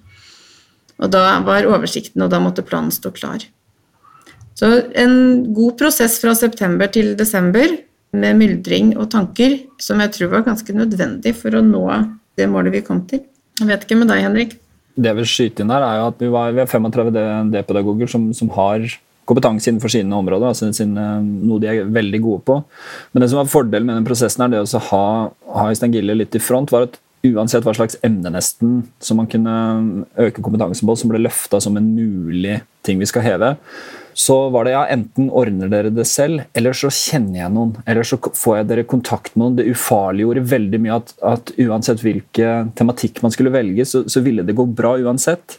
Og 1.00 1.10
da 1.10 1.40
var 1.46 1.66
oversikten, 1.66 2.22
og 2.22 2.30
da 2.30 2.38
måtte 2.42 2.66
planen 2.66 2.92
stå 2.94 3.10
klar. 3.16 3.42
Så 4.58 4.68
en 4.98 5.14
god 5.56 5.78
prosess 5.80 6.18
fra 6.20 6.34
september 6.36 6.90
til 6.92 7.14
desember 7.16 7.78
med 8.12 8.36
myldring 8.36 8.92
og 8.98 9.08
tanker 9.14 9.56
som 9.80 10.02
jeg 10.02 10.12
tror 10.16 10.34
var 10.34 10.46
ganske 10.50 10.74
nødvendig 10.76 11.32
for 11.38 11.56
å 11.56 11.64
nå 11.64 11.84
det 12.36 12.48
målet 12.50 12.74
vi 12.74 12.84
kom 12.84 13.04
til. 13.08 13.22
Jeg 13.60 13.68
vet 13.68 13.84
ikke 13.84 14.00
med 14.00 14.08
deg, 14.08 14.24
Henrik. 14.24 14.56
Det 14.96 15.10
jeg 15.10 15.18
vil 15.18 15.28
skyte 15.28 15.62
inn 15.62 15.70
der, 15.70 15.84
er 15.84 16.00
jo 16.00 16.08
at 16.10 16.22
vi, 16.22 16.30
var, 16.32 16.56
vi 16.56 16.62
er 16.64 16.70
35 16.70 17.12
D-pedagoger 17.52 18.10
som, 18.10 18.30
som, 18.36 18.50
har 18.56 18.86
kompetanse 19.28 19.68
innenfor 19.70 19.92
sine 19.92 20.16
områder, 20.16 20.48
altså 20.48 20.72
sine, 20.74 21.04
noe 21.22 21.62
de 21.62 21.68
er 21.70 21.92
veldig 21.92 22.20
gode 22.24 22.42
på. 22.48 22.56
Men 23.12 23.22
det 23.22 23.28
som 23.30 23.38
var 23.38 23.52
fordelen 23.52 23.86
med 23.86 24.00
den 24.00 24.08
prosessen, 24.08 24.42
er 24.42 24.50
det 24.50 24.64
å 24.64 24.82
ha, 24.88 25.04
ha 25.54 25.68
Øystein 25.70 25.94
Gille 25.94 26.16
litt 26.18 26.34
i 26.34 26.42
front, 26.42 26.72
var 26.74 26.88
at 26.88 26.98
uansett 27.28 27.66
hva 27.66 27.74
slags 27.76 27.98
emne 28.06 28.32
nesten 28.32 28.80
som 29.04 29.20
man 29.20 29.28
kunne 29.30 29.54
øke 30.18 30.42
kompetansen 30.42 30.88
på, 30.88 30.96
som 30.96 31.12
ble 31.12 31.20
løfta 31.20 31.60
som 31.62 31.76
en 31.78 31.92
mulig 31.94 32.62
ting 32.86 32.98
vi 32.98 33.08
skal 33.08 33.26
heve, 33.26 33.54
så 34.20 34.36
var 34.52 34.66
det 34.66 34.74
ja, 34.74 34.82
enten 34.92 35.30
ordner 35.32 35.70
dere 35.72 35.92
det 35.94 36.04
selv, 36.08 36.42
eller 36.56 36.76
så 36.76 36.90
kjenner 36.92 37.38
jeg 37.38 37.52
noen. 37.54 37.72
Eller 37.88 38.04
så 38.06 38.18
får 38.20 38.58
jeg 38.58 38.68
dere 38.68 38.88
kontakt 38.88 39.32
med 39.32 39.44
noen. 39.44 39.56
Det 39.60 39.70
ufarliggjorde 39.72 40.42
veldig 40.50 40.80
mye 40.84 40.98
at, 40.98 41.14
at 41.24 41.52
uansett 41.62 42.02
hvilken 42.04 42.74
tematikk 42.76 43.22
man 43.24 43.32
skulle 43.32 43.54
velge, 43.54 43.86
så, 43.88 44.02
så, 44.10 44.20
ville 44.24 44.44
det 44.44 44.58
gå 44.58 44.66
bra 44.76 44.96
uansett. 45.00 45.56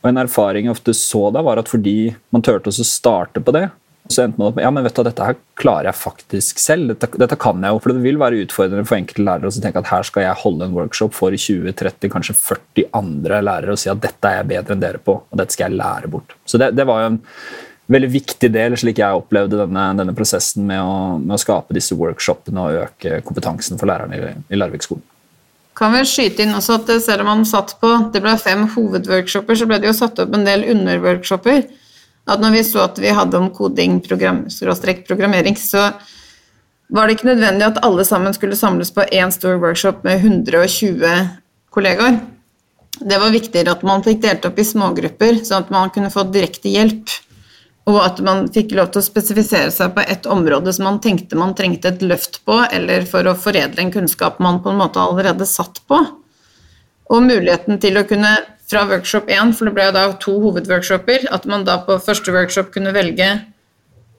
Og 0.00 0.08
En 0.12 0.22
erfaring 0.22 0.68
jeg 0.68 0.76
ofte 0.76 0.94
så 0.96 1.26
da, 1.34 1.44
var 1.44 1.60
at 1.60 1.68
fordi 1.68 2.14
man 2.32 2.44
turte 2.46 2.72
å 2.72 2.86
starte 2.86 3.44
på 3.44 3.54
det, 3.56 3.66
så 4.08 4.22
endte 4.24 4.40
man 4.40 4.48
opp 4.48 4.56
med 4.56 4.64
ja, 4.64 4.72
men 4.72 4.86
vet 4.86 4.96
du, 4.96 5.02
dette 5.04 5.28
her 5.28 5.36
klarer 5.60 5.90
jeg 5.90 6.00
faktisk 6.00 6.62
selv. 6.62 6.94
Dette, 6.94 7.10
dette 7.20 7.36
kan 7.40 7.60
jeg 7.60 7.74
jo, 7.74 7.82
for 7.84 7.92
Det 7.92 8.06
vil 8.06 8.20
være 8.22 8.40
utfordrende 8.46 8.88
for 8.88 8.96
enkelte 8.96 9.26
lærere 9.26 9.52
å 9.52 9.60
tenke 9.60 9.82
at 9.82 9.90
her 9.92 10.08
skal 10.08 10.24
jeg 10.24 10.42
holde 10.46 10.64
en 10.64 10.76
workshop 10.78 11.12
for 11.18 11.36
20-30, 11.36 12.08
kanskje 12.14 12.40
40 12.40 12.88
andre 12.96 13.44
lærere 13.44 13.76
og 13.76 13.82
si 13.82 13.92
at 13.92 14.00
dette 14.00 14.30
er 14.30 14.40
jeg 14.40 14.52
bedre 14.54 14.78
enn 14.78 14.86
dere 14.86 15.02
på, 15.04 15.20
og 15.20 15.42
dette 15.42 15.52
skal 15.52 15.68
jeg 15.68 15.82
lære 15.82 16.12
bort. 16.14 16.38
Så 16.48 16.62
Det, 16.62 16.72
det 16.78 16.88
var 16.88 17.04
jo 17.04 17.10
en 17.12 17.24
veldig 17.88 18.08
viktig 18.12 18.50
del, 18.52 18.76
slik 18.78 19.00
jeg 19.00 19.20
opplevde 19.20 19.62
denne, 19.62 19.84
denne 19.96 20.14
prosessen 20.16 20.66
med 20.68 20.80
å, 20.82 21.16
med 21.20 21.36
å, 21.36 21.40
skape 21.40 21.76
disse 21.76 21.96
workshopene 21.96 22.64
og 22.64 22.82
øke 22.82 23.22
kompetansen 23.24 23.80
for 23.80 23.88
lærerne 23.90 24.18
i, 24.18 24.34
i 24.52 24.60
Larvik-skolen. 24.60 25.04
Kan 25.78 25.94
vi 25.94 26.02
skyte 26.10 26.42
inn 26.42 26.56
også 26.58 26.80
at 26.80 26.88
selv 27.04 27.22
om 27.22 27.30
man 27.30 27.44
satt 27.46 27.76
på 27.80 27.90
det 28.12 28.20
ble 28.24 28.34
fem 28.42 28.66
hovedworkshoper, 28.74 29.56
så 29.56 29.68
ble 29.70 29.78
det 29.80 29.88
jo 29.92 29.96
satt 29.96 30.18
opp 30.24 30.34
en 30.34 30.46
del 30.46 30.66
underworkshoper. 30.72 31.68
At 32.28 32.42
når 32.42 32.56
vi 32.58 32.64
så 32.66 32.82
at 32.84 32.98
vi 33.00 33.12
hadde 33.14 33.38
om 33.38 33.46
koding, 33.54 34.00
program, 34.04 34.42
programmering, 35.08 35.56
så 35.56 35.92
var 36.92 37.06
det 37.06 37.16
ikke 37.16 37.30
nødvendig 37.30 37.68
at 37.68 37.78
alle 37.86 38.04
sammen 38.04 38.34
skulle 38.36 38.58
samles 38.58 38.90
på 38.92 39.06
én 39.14 39.30
stor 39.32 39.56
workshop 39.62 40.02
med 40.04 40.18
120 40.26 41.06
kollegaer. 41.72 42.18
Det 42.98 43.20
var 43.22 43.32
viktigere 43.32 43.76
at 43.76 43.86
man 43.86 44.02
fikk 44.02 44.20
delt 44.26 44.44
opp 44.48 44.58
i 44.58 44.66
smågrupper, 44.66 45.40
sånn 45.46 45.62
at 45.62 45.72
man 45.72 45.92
kunne 45.94 46.10
få 46.12 46.26
direkte 46.34 46.72
hjelp 46.74 47.14
Og 47.88 47.98
at 48.02 48.20
man 48.24 48.46
fikk 48.52 48.74
lov 48.76 48.90
til 48.92 49.00
å 49.00 49.06
spesifisere 49.06 49.72
seg 49.72 49.94
på 49.96 50.04
et 50.04 50.26
område 50.28 50.74
som 50.76 50.84
man 50.90 51.00
tenkte 51.04 51.38
man 51.40 51.54
trengte 51.56 51.92
et 51.92 52.04
løft 52.04 52.42
på, 52.44 52.60
eller 52.68 53.06
for 53.08 53.24
å 53.26 53.36
foredle 53.38 53.80
en 53.84 53.94
kunnskap 53.94 54.42
man 54.44 54.60
på 54.64 54.74
en 54.74 54.80
måte 54.82 55.00
allerede 55.00 55.48
satt 55.48 55.80
på. 55.88 56.02
Og 57.08 57.24
muligheten 57.24 57.80
til 57.80 57.96
å 57.96 58.04
kunne 58.08 58.34
fra 58.68 58.84
workshop 58.90 59.30
1, 59.32 59.54
for 59.56 59.68
det 59.68 59.74
ble 59.78 59.86
jo 59.88 59.94
da 59.96 60.04
to 60.20 60.34
hovedworkshoper, 60.42 61.24
at 61.32 61.48
man 61.48 61.64
da 61.64 61.78
på 61.86 61.96
første 62.04 62.34
workshop 62.34 62.74
kunne 62.74 62.92
velge 62.92 63.30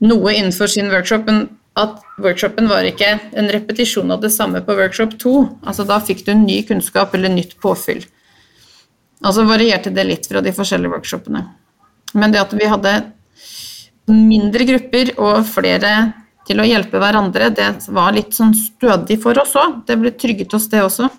noe 0.02 0.34
innenfor 0.34 0.72
sin 0.72 0.90
workshop, 0.90 1.28
men 1.30 1.46
at 1.78 2.00
workshopen 2.20 2.68
var 2.72 2.88
ikke 2.88 3.12
en 3.38 3.52
repetisjon 3.54 4.10
av 4.12 4.24
det 4.24 4.32
samme 4.34 4.64
på 4.66 4.76
workshop 4.76 5.14
2. 5.22 5.36
Altså 5.70 5.86
da 5.88 6.00
fikk 6.04 6.26
du 6.28 6.34
ny 6.36 6.64
kunnskap 6.68 7.14
eller 7.16 7.32
nytt 7.32 7.60
påfyll. 7.62 8.02
Altså 9.22 9.46
varierte 9.48 9.94
det 9.94 10.08
litt 10.08 10.28
fra 10.28 10.42
de 10.44 10.54
forskjellige 10.56 10.96
workshopene. 10.96 11.46
Men 12.18 12.34
det 12.34 12.42
at 12.42 12.56
vi 12.58 12.68
hadde 12.68 12.94
mindre 14.12 14.68
grupper 14.68 15.13
og 15.18 15.46
flere 15.48 15.94
til 16.50 16.62
å 16.62 16.68
hjelpe 16.68 17.01
hverandre, 17.01 17.51
det 17.54 17.72
var 17.94 18.16
litt 18.16 18.34
sånn 18.36 18.56
stødig 18.58 19.20
for 19.22 19.38
oss 19.42 19.56
òg. 19.60 19.84
Det 19.88 20.00
ble 20.01 20.13
trygget 20.18 20.54
oss, 20.58 20.70
det 20.72 20.82
også. 20.86 21.10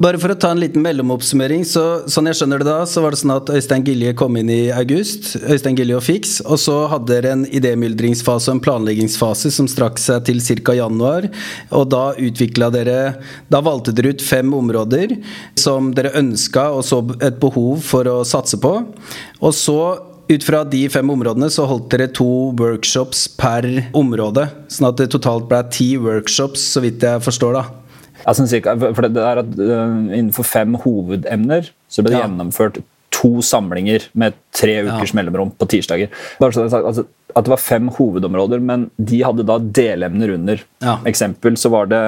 Bare 0.00 0.16
for 0.16 0.32
å 0.32 0.36
ta 0.40 0.48
en 0.54 0.60
liten 0.62 0.80
mellomoppsummering, 0.80 1.60
så 1.68 2.08
sånn 2.08 2.30
jeg 2.30 2.38
skjønner 2.38 2.62
det 2.62 2.70
da, 2.70 2.86
så 2.88 3.02
var 3.04 3.12
det 3.12 3.18
sånn 3.20 3.34
at 3.34 3.50
Øystein 3.52 3.82
Gilje 3.84 4.14
kom 4.16 4.38
inn 4.40 4.48
i 4.48 4.70
august, 4.72 5.34
Øystein 5.44 5.76
Gilje 5.76 5.98
og 5.98 6.06
Fiks, 6.06 6.38
og 6.40 6.56
så 6.62 6.76
hadde 6.88 7.10
dere 7.10 7.34
en 7.34 7.42
idémyldringsfase 7.44 8.48
og 8.48 8.56
en 8.56 8.62
planleggingsfase 8.64 9.52
som 9.52 9.68
strakk 9.68 10.00
seg 10.00 10.24
til 10.24 10.40
ca. 10.40 10.78
januar, 10.78 11.28
og 11.68 11.90
da 11.92 12.14
utvikla 12.16 12.70
dere 12.72 12.98
Da 13.52 13.60
valgte 13.60 13.92
dere 13.92 14.14
ut 14.14 14.24
fem 14.24 14.48
områder 14.56 15.18
som 15.60 15.92
dere 15.92 16.16
ønska 16.16 16.70
og 16.72 16.80
så 16.86 17.02
et 17.20 17.36
behov 17.42 17.84
for 17.84 18.08
å 18.08 18.22
satse 18.24 18.56
på, 18.56 18.72
og 18.80 19.52
så 19.52 19.80
ut 20.30 20.46
fra 20.46 20.62
de 20.68 20.84
fem 20.92 21.10
områdene 21.12 21.48
så 21.52 21.66
holdt 21.68 21.90
dere 21.92 22.08
to 22.14 22.28
workshops 22.58 23.26
per 23.40 23.66
område. 23.96 24.46
Sånn 24.70 24.90
at 24.90 25.00
det 25.00 25.10
totalt 25.14 25.48
ble 25.50 25.60
ti 25.74 25.92
workshops, 26.00 26.62
så 26.74 26.82
vidt 26.84 27.04
jeg 27.06 27.22
forstår, 27.24 27.58
da. 27.58 27.66
Altså, 28.28 28.44
ikke, 28.56 28.76
for 28.92 29.06
det 29.08 29.22
er 29.24 29.40
at 29.40 29.52
uh, 29.56 29.94
Innenfor 30.12 30.44
fem 30.44 30.74
hovedemner 30.82 31.70
så 31.88 32.04
ble 32.04 32.12
det 32.12 32.18
ja. 32.18 32.26
gjennomført 32.26 32.82
to 33.20 33.40
samlinger 33.44 34.04
med 34.18 34.36
tre 34.54 34.76
ukers 34.86 35.10
ja. 35.10 35.16
mellomrom 35.18 35.50
på 35.58 35.66
tirsdager. 35.72 36.12
Bare 36.40 36.54
så 36.54 36.64
det 36.64 36.72
sagt, 36.72 36.86
altså, 36.86 37.06
at 37.34 37.46
det 37.46 37.52
var 37.52 37.62
fem 37.62 37.88
hovedområder, 37.96 38.62
men 38.64 38.86
de 38.96 39.22
hadde 39.26 39.46
da 39.48 39.58
delemner 39.58 40.34
under. 40.36 40.62
Ja. 40.84 40.98
Eksempel 41.08 41.58
så 41.60 41.72
var 41.72 41.90
det 41.90 42.00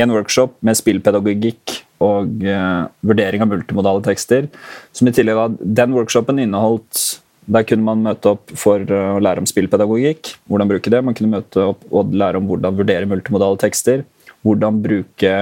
en 0.00 0.14
workshop 0.14 0.56
med 0.66 0.78
spillpedagogikk 0.78 1.78
og 2.02 2.44
uh, 2.44 2.88
vurdering 3.06 3.44
av 3.44 3.50
multimodale 3.52 4.02
tekster. 4.04 4.48
som 4.96 5.08
i 5.08 5.14
tillegg 5.14 5.38
da, 5.38 5.48
Den 5.80 5.96
workshopen 5.96 6.40
inneholdt 6.42 7.20
der 7.46 7.64
kunne 7.66 7.86
man 7.86 8.02
møte 8.04 8.34
opp 8.34 8.52
for 8.58 8.84
å 8.84 9.18
lære 9.22 9.42
om 9.42 9.48
spillpedagogikk. 9.48 10.36
hvordan 10.46 10.70
bruke 10.70 10.90
det. 10.92 11.04
Man 11.04 11.16
kunne 11.16 11.38
møte 11.38 11.70
opp 11.72 11.84
og 11.90 12.12
lære 12.12 12.38
om 12.38 12.48
hvordan 12.50 12.76
vurdere 12.78 13.08
multimodale 13.10 13.58
tekster 13.58 14.04
hvordan 14.46 14.80
bruke 14.82 15.34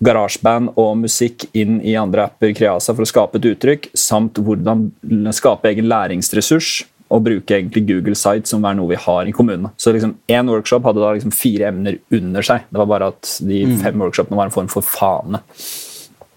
garasjeband 0.00 0.72
og 0.80 0.94
musikk 1.02 1.44
inn 1.56 1.80
i 1.84 1.96
andre 2.00 2.24
apper 2.30 2.54
Kreasa 2.56 2.94
for 2.94 3.04
å 3.04 3.10
skape 3.10 3.40
et 3.40 3.50
uttrykk, 3.52 3.90
samt 3.98 4.40
hvordan 4.40 4.88
skape 5.36 5.68
egen 5.72 5.90
læringsressurs 5.90 6.80
og 7.10 7.24
bruke 7.26 7.56
egentlig 7.56 7.82
Google 7.88 8.16
Sites 8.16 8.52
som 8.54 8.64
er 8.64 8.76
noe 8.78 8.92
vi 8.92 9.00
har 9.02 9.28
i 9.28 9.34
kommunene. 9.34 9.72
Så 9.76 9.92
liksom 9.92 10.14
Én 10.30 10.48
workshop 10.48 10.86
hadde 10.86 11.02
da 11.02 11.12
liksom 11.16 11.34
fire 11.34 11.68
emner 11.72 11.98
under 12.16 12.46
seg. 12.46 12.68
Det 12.70 12.80
var 12.80 12.90
bare 12.92 13.12
at 13.12 13.36
de 13.42 13.64
mm. 13.66 13.78
fem 13.82 14.04
workshopene 14.06 14.38
var 14.38 14.48
en 14.48 14.54
form 14.54 14.70
for 14.70 14.86
fane. 14.86 15.42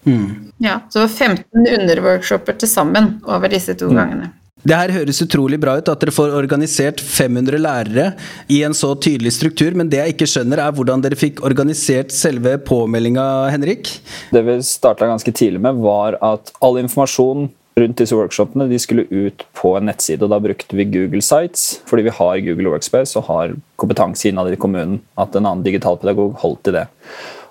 Mm. 0.04 0.50
Ja, 0.60 0.80
så 0.92 1.06
15 1.06 1.46
underworkshoper 1.78 2.58
til 2.58 2.68
sammen 2.68 3.14
over 3.24 3.48
disse 3.48 3.78
to 3.78 3.88
mm. 3.88 3.96
gangene. 3.96 4.32
Det 4.64 4.72
her 4.72 4.92
høres 4.94 5.20
utrolig 5.20 5.58
bra 5.60 5.74
ut, 5.76 5.88
at 5.92 6.00
dere 6.00 6.12
får 6.14 6.32
organisert 6.38 7.00
500 7.04 7.60
lærere 7.60 8.06
i 8.48 8.62
en 8.64 8.72
så 8.76 8.94
tydelig 8.96 9.34
struktur, 9.36 9.76
men 9.76 9.90
det 9.92 10.00
jeg 10.00 10.14
ikke 10.14 10.28
skjønner, 10.30 10.62
er 10.64 10.72
hvordan 10.72 11.04
dere 11.04 11.18
fikk 11.20 11.42
organisert 11.44 12.14
selve 12.16 12.54
påmeldinga, 12.64 13.26
Henrik? 13.52 13.92
Det 14.32 14.40
vi 14.46 14.56
starta 14.64 15.10
ganske 15.10 15.36
tidlig 15.36 15.60
med, 15.66 15.82
var 15.84 16.16
at 16.24 16.54
all 16.64 16.80
informasjon 16.80 17.50
rundt 17.76 18.00
disse 18.00 18.16
workshopene 18.16 18.70
de 18.70 18.80
skulle 18.80 19.04
ut 19.10 19.44
på 19.58 19.74
en 19.76 19.88
nettside. 19.90 20.22
og 20.24 20.32
Da 20.32 20.40
brukte 20.40 20.80
vi 20.80 20.88
Google 20.88 21.20
Sites, 21.26 21.82
fordi 21.84 22.08
vi 22.08 22.16
har 22.16 22.42
Google 22.48 22.72
Workspace 22.72 23.18
og 23.20 23.28
har 23.28 23.54
kompetanse 23.76 24.30
innad 24.30 24.48
i 24.48 24.60
kommunen. 24.60 25.02
At 25.20 25.36
en 25.36 25.44
annen 25.44 25.66
digitalpedagog 25.66 26.38
holdt 26.40 26.72
i 26.72 26.78
det. 26.78 26.88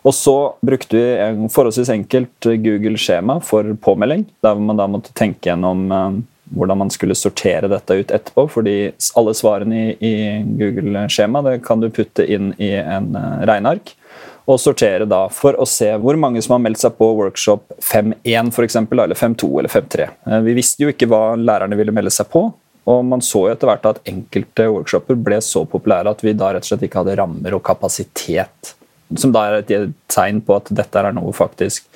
Og 0.04 0.16
så 0.18 0.38
brukte 0.66 0.98
vi 0.98 1.06
en 1.22 1.46
forholdsvis 1.52 1.94
enkelt 1.94 2.48
Google-skjema 2.66 3.38
for 3.46 3.76
påmelding, 3.86 4.26
der 4.44 4.60
man 4.60 4.80
da 4.80 4.90
måtte 4.92 5.14
tenke 5.16 5.52
gjennom 5.52 5.86
eh, 5.92 6.24
hvordan 6.56 6.78
man 6.84 6.92
skulle 6.94 7.18
sortere 7.18 7.70
dette 7.72 7.98
ut 7.98 8.12
etterpå. 8.12 8.48
fordi 8.52 8.92
alle 9.16 9.34
svarene 9.34 9.82
i, 9.82 9.96
i 10.00 10.16
Google-skjema 10.60 11.44
kan 11.64 11.82
du 11.82 11.90
putte 11.90 12.26
inn 12.26 12.54
i 12.58 12.74
en 12.78 13.16
uh, 13.16 13.44
regneark. 13.48 13.96
Og 14.44 14.60
sortere 14.60 15.08
da 15.08 15.26
for 15.32 15.56
å 15.56 15.66
se 15.70 15.88
hvor 16.04 16.18
mange 16.20 16.42
som 16.44 16.58
har 16.58 16.64
meldt 16.66 16.82
seg 16.82 16.98
på 16.98 17.08
workshop 17.16 17.78
5.1 17.80 18.52
f.eks. 18.52 18.76
Eller 18.76 19.16
5.2 19.16 19.50
eller 19.60 19.72
5.3. 19.72 20.10
Uh, 20.28 20.42
vi 20.48 20.58
visste 20.60 20.86
jo 20.86 20.92
ikke 20.94 21.10
hva 21.12 21.38
lærerne 21.40 21.80
ville 21.80 21.96
melde 21.96 22.14
seg 22.14 22.30
på. 22.34 22.50
Og 22.92 23.06
man 23.08 23.24
så 23.24 23.46
jo 23.46 23.54
etter 23.54 23.70
hvert 23.70 23.86
at 23.88 24.02
enkelte 24.10 24.68
workshoper 24.68 25.16
ble 25.16 25.40
så 25.44 25.64
populære 25.70 26.12
at 26.12 26.24
vi 26.26 26.36
da 26.36 26.52
rett 26.52 26.66
og 26.66 26.74
slett 26.74 26.84
ikke 26.90 27.00
hadde 27.00 27.16
rammer 27.16 27.56
og 27.56 27.64
kapasitet. 27.64 28.74
Som 29.16 29.32
da 29.32 29.46
er 29.48 29.62
et 29.62 29.94
tegn 30.12 30.42
på 30.44 30.58
at 30.58 30.72
dette 30.74 31.00
er 31.00 31.16
noe 31.16 31.32
faktisk 31.36 31.88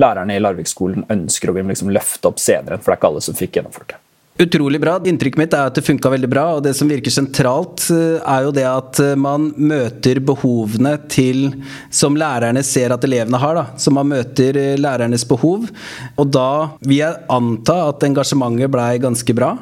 lærerne 0.00 0.36
i 0.36 0.42
Larvik-skolen 0.42 1.06
ønsker 1.12 1.52
å 1.52 1.56
liksom 1.58 1.92
løfte 1.94 2.30
opp 2.30 2.40
senere. 2.42 2.80
For 2.80 2.90
det 2.90 2.96
er 2.96 3.00
ikke 3.00 3.12
alle 3.12 3.24
som 3.28 3.38
fikk 3.38 3.58
gjennomført 3.60 3.94
det. 3.94 4.01
Utrolig 4.42 4.80
bra. 4.80 4.96
Inntrykket 5.06 5.38
mitt 5.38 5.52
er 5.54 5.68
at 5.68 5.76
det 5.76 5.84
funka 5.86 6.10
veldig 6.10 6.28
bra. 6.30 6.44
Og 6.56 6.64
det 6.64 6.72
som 6.74 6.88
virker 6.90 7.14
sentralt, 7.14 7.84
eh, 7.94 8.18
er 8.18 8.46
jo 8.48 8.54
det 8.54 8.64
at 8.66 8.98
eh, 9.02 9.14
man 9.14 9.52
møter 9.54 10.18
behovene 10.18 10.96
til 11.12 11.52
Som 11.90 12.16
lærerne 12.18 12.62
ser 12.66 12.90
at 12.94 13.04
elevene 13.06 13.38
har, 13.38 13.54
da. 13.54 13.64
Så 13.78 13.92
man 13.94 14.08
møter 14.10 14.58
eh, 14.58 14.78
lærernes 14.80 15.24
behov. 15.28 15.68
Og 16.16 16.32
da 16.34 16.72
vil 16.82 16.98
jeg 17.04 17.20
anta 17.30 17.76
at 17.92 18.08
engasjementet 18.08 18.72
blei 18.72 18.96
ganske 19.02 19.36
bra. 19.36 19.54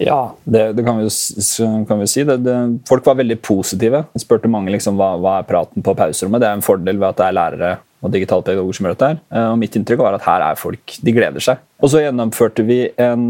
Ja, 0.00 0.34
det, 0.44 0.70
det 0.76 0.84
kan, 0.84 1.00
vi 1.00 1.08
jo, 1.08 1.70
kan 1.88 2.00
vi 2.00 2.08
si. 2.08 2.24
Det, 2.24 2.40
det, 2.44 2.56
folk 2.88 3.06
var 3.06 3.18
veldig 3.20 3.38
positive. 3.44 4.04
Jeg 4.16 4.24
spurte 4.24 4.52
mange 4.52 4.72
liksom, 4.72 5.00
hva, 5.00 5.14
hva 5.20 5.38
er 5.40 5.48
praten 5.48 5.84
på 5.84 5.96
pauserommet. 5.96 6.42
Det 6.44 6.48
er 6.50 6.58
en 6.58 6.64
fordel 6.64 7.00
ved 7.00 7.08
at 7.08 7.20
det 7.20 7.28
er 7.28 7.38
lærere 7.40 7.78
og 8.00 8.12
digitalpedagoger 8.14 8.76
som 8.76 8.86
gjør 8.86 8.96
dette. 8.96 9.08
her. 9.12 9.48
Og 9.52 9.58
Mitt 9.60 9.76
inntrykk 9.76 10.00
var 10.00 10.16
at 10.16 10.24
her 10.24 10.44
er 10.46 10.60
folk, 10.60 10.96
de 11.04 11.12
gleder 11.12 11.44
seg. 11.44 11.60
Og 11.84 11.92
så 11.92 12.00
gjennomførte 12.00 12.64
vi 12.64 12.78
en, 13.00 13.26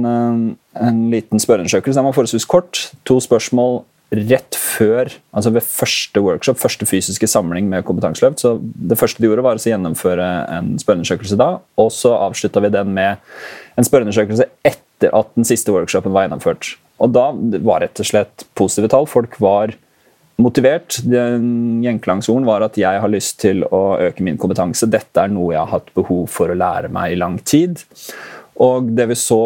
en 0.78 1.06
liten 1.10 1.42
spørreundersøkelse. 1.42 1.98
Den 1.98 2.06
var 2.06 2.14
forholdsvis 2.16 2.48
kort. 2.50 2.82
To 3.08 3.18
spørsmål 3.22 3.82
rett 4.10 4.56
før, 4.58 5.12
altså 5.30 5.52
ved 5.54 5.62
første 5.62 6.20
workshop, 6.22 6.58
første 6.58 6.86
fysiske 6.86 7.28
samling 7.30 7.68
med 7.70 7.84
Kompetanseløft. 7.86 8.42
Så 8.42 8.56
det 8.60 8.98
første 8.98 9.22
de 9.22 9.28
gjorde, 9.28 9.44
var 9.46 9.60
å 9.60 9.70
gjennomføre 9.70 10.26
en 10.50 10.72
spørreundersøkelse 10.82 11.38
da. 11.38 11.52
Og 11.78 11.92
så 11.94 12.16
avslutta 12.18 12.62
vi 12.64 12.72
den 12.74 12.90
med 12.96 13.22
en 13.78 13.86
spørreundersøkelse 13.86 14.48
etter 14.66 15.14
at 15.16 15.30
den 15.38 15.46
siste 15.46 15.72
workshopen 15.74 16.14
var 16.14 16.26
gjennomført. 16.26 16.74
Og 17.00 17.14
da 17.14 17.30
var 17.62 17.84
rett 17.84 18.02
og 18.02 18.10
slett 18.10 18.44
positive 18.58 18.90
tall. 18.90 19.06
Folk 19.08 19.38
var 19.40 19.76
motivert. 20.40 20.98
Gjenklangsorden 21.06 22.48
var 22.48 22.66
at 22.66 22.78
jeg 22.80 23.00
har 23.02 23.12
lyst 23.12 23.38
til 23.44 23.62
å 23.70 23.94
øke 24.00 24.26
min 24.26 24.40
kompetanse. 24.40 24.90
Dette 24.90 25.22
er 25.22 25.32
noe 25.32 25.54
jeg 25.54 25.62
har 25.62 25.74
hatt 25.78 25.94
behov 25.96 26.26
for 26.34 26.50
å 26.50 26.58
lære 26.58 26.90
meg 26.92 27.14
i 27.14 27.20
lang 27.20 27.38
tid. 27.46 27.78
Og 28.60 28.90
det 28.96 29.06
vi 29.12 29.16
så 29.16 29.42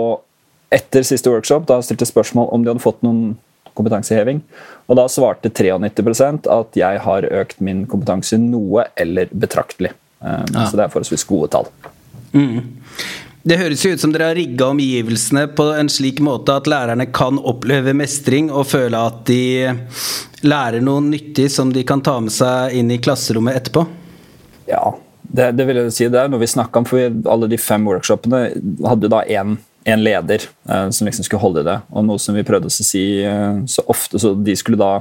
etter 0.74 1.06
siste 1.06 1.30
workshop, 1.30 1.68
da 1.70 1.80
stilte 1.84 2.08
spørsmål 2.08 2.50
om 2.54 2.64
de 2.64 2.72
hadde 2.72 2.84
fått 2.84 3.02
noen 3.06 3.36
kompetanseheving. 3.74 4.40
Og 4.88 4.98
da 4.98 5.08
svarte 5.10 5.50
93% 5.50 6.48
at 6.50 6.78
jeg 6.78 7.02
har 7.06 7.26
økt 7.42 7.60
min 7.64 7.84
kompetanse 7.90 8.38
noe 8.40 8.88
eller 9.00 9.30
betraktelig. 9.32 9.94
Um, 10.20 10.46
ja. 10.54 10.66
Så 10.66 10.78
det 10.78 10.86
er 10.86 10.92
forholdsvis 10.92 11.26
gode 11.28 11.50
tall. 11.54 11.70
Mm. 12.34 12.74
Det 13.44 13.58
høres 13.60 13.82
jo 13.84 13.90
ut 13.92 14.00
som 14.00 14.12
dere 14.14 14.30
har 14.30 14.38
rigga 14.38 14.70
omgivelsene 14.72 15.44
på 15.52 15.66
en 15.76 15.90
slik 15.92 16.22
måte 16.24 16.54
at 16.56 16.68
lærerne 16.70 17.04
kan 17.12 17.36
oppleve 17.36 17.92
mestring 17.96 18.48
og 18.48 18.70
føle 18.70 18.96
at 18.96 19.18
de 19.28 19.74
lærer 20.46 20.80
noe 20.84 21.02
nyttig 21.04 21.50
som 21.52 21.72
de 21.74 21.84
kan 21.84 22.00
ta 22.04 22.16
med 22.24 22.32
seg 22.32 22.78
inn 22.78 22.92
i 22.94 23.00
klasserommet 23.04 23.58
etterpå. 23.60 23.84
Ja, 24.70 24.94
det, 25.20 25.50
det 25.58 25.68
vil 25.68 25.82
jeg 25.82 25.92
si. 25.92 26.08
Det 26.08 26.22
er 26.22 26.32
noe 26.32 26.40
vi 26.40 26.48
snakka 26.48 26.80
om, 26.80 26.88
for 26.88 27.20
alle 27.34 27.50
de 27.52 27.60
fem 27.60 27.84
workshopene 27.84 28.46
hadde 28.88 29.12
da 29.12 29.20
én 29.28 29.58
en 29.84 30.04
leder 30.04 30.46
eh, 30.68 30.90
som 30.90 31.06
liksom 31.06 31.24
skulle 31.26 31.42
holde 31.42 31.64
det. 31.66 31.78
Og 31.92 32.06
noe 32.06 32.20
som 32.22 32.36
vi 32.36 32.46
prøvde 32.46 32.70
oss 32.70 32.80
å 32.80 32.86
si 32.86 33.04
eh, 33.24 33.64
så 33.70 33.84
ofte, 33.90 34.20
så 34.20 34.34
de 34.34 34.56
skulle 34.58 34.80
da 34.80 34.96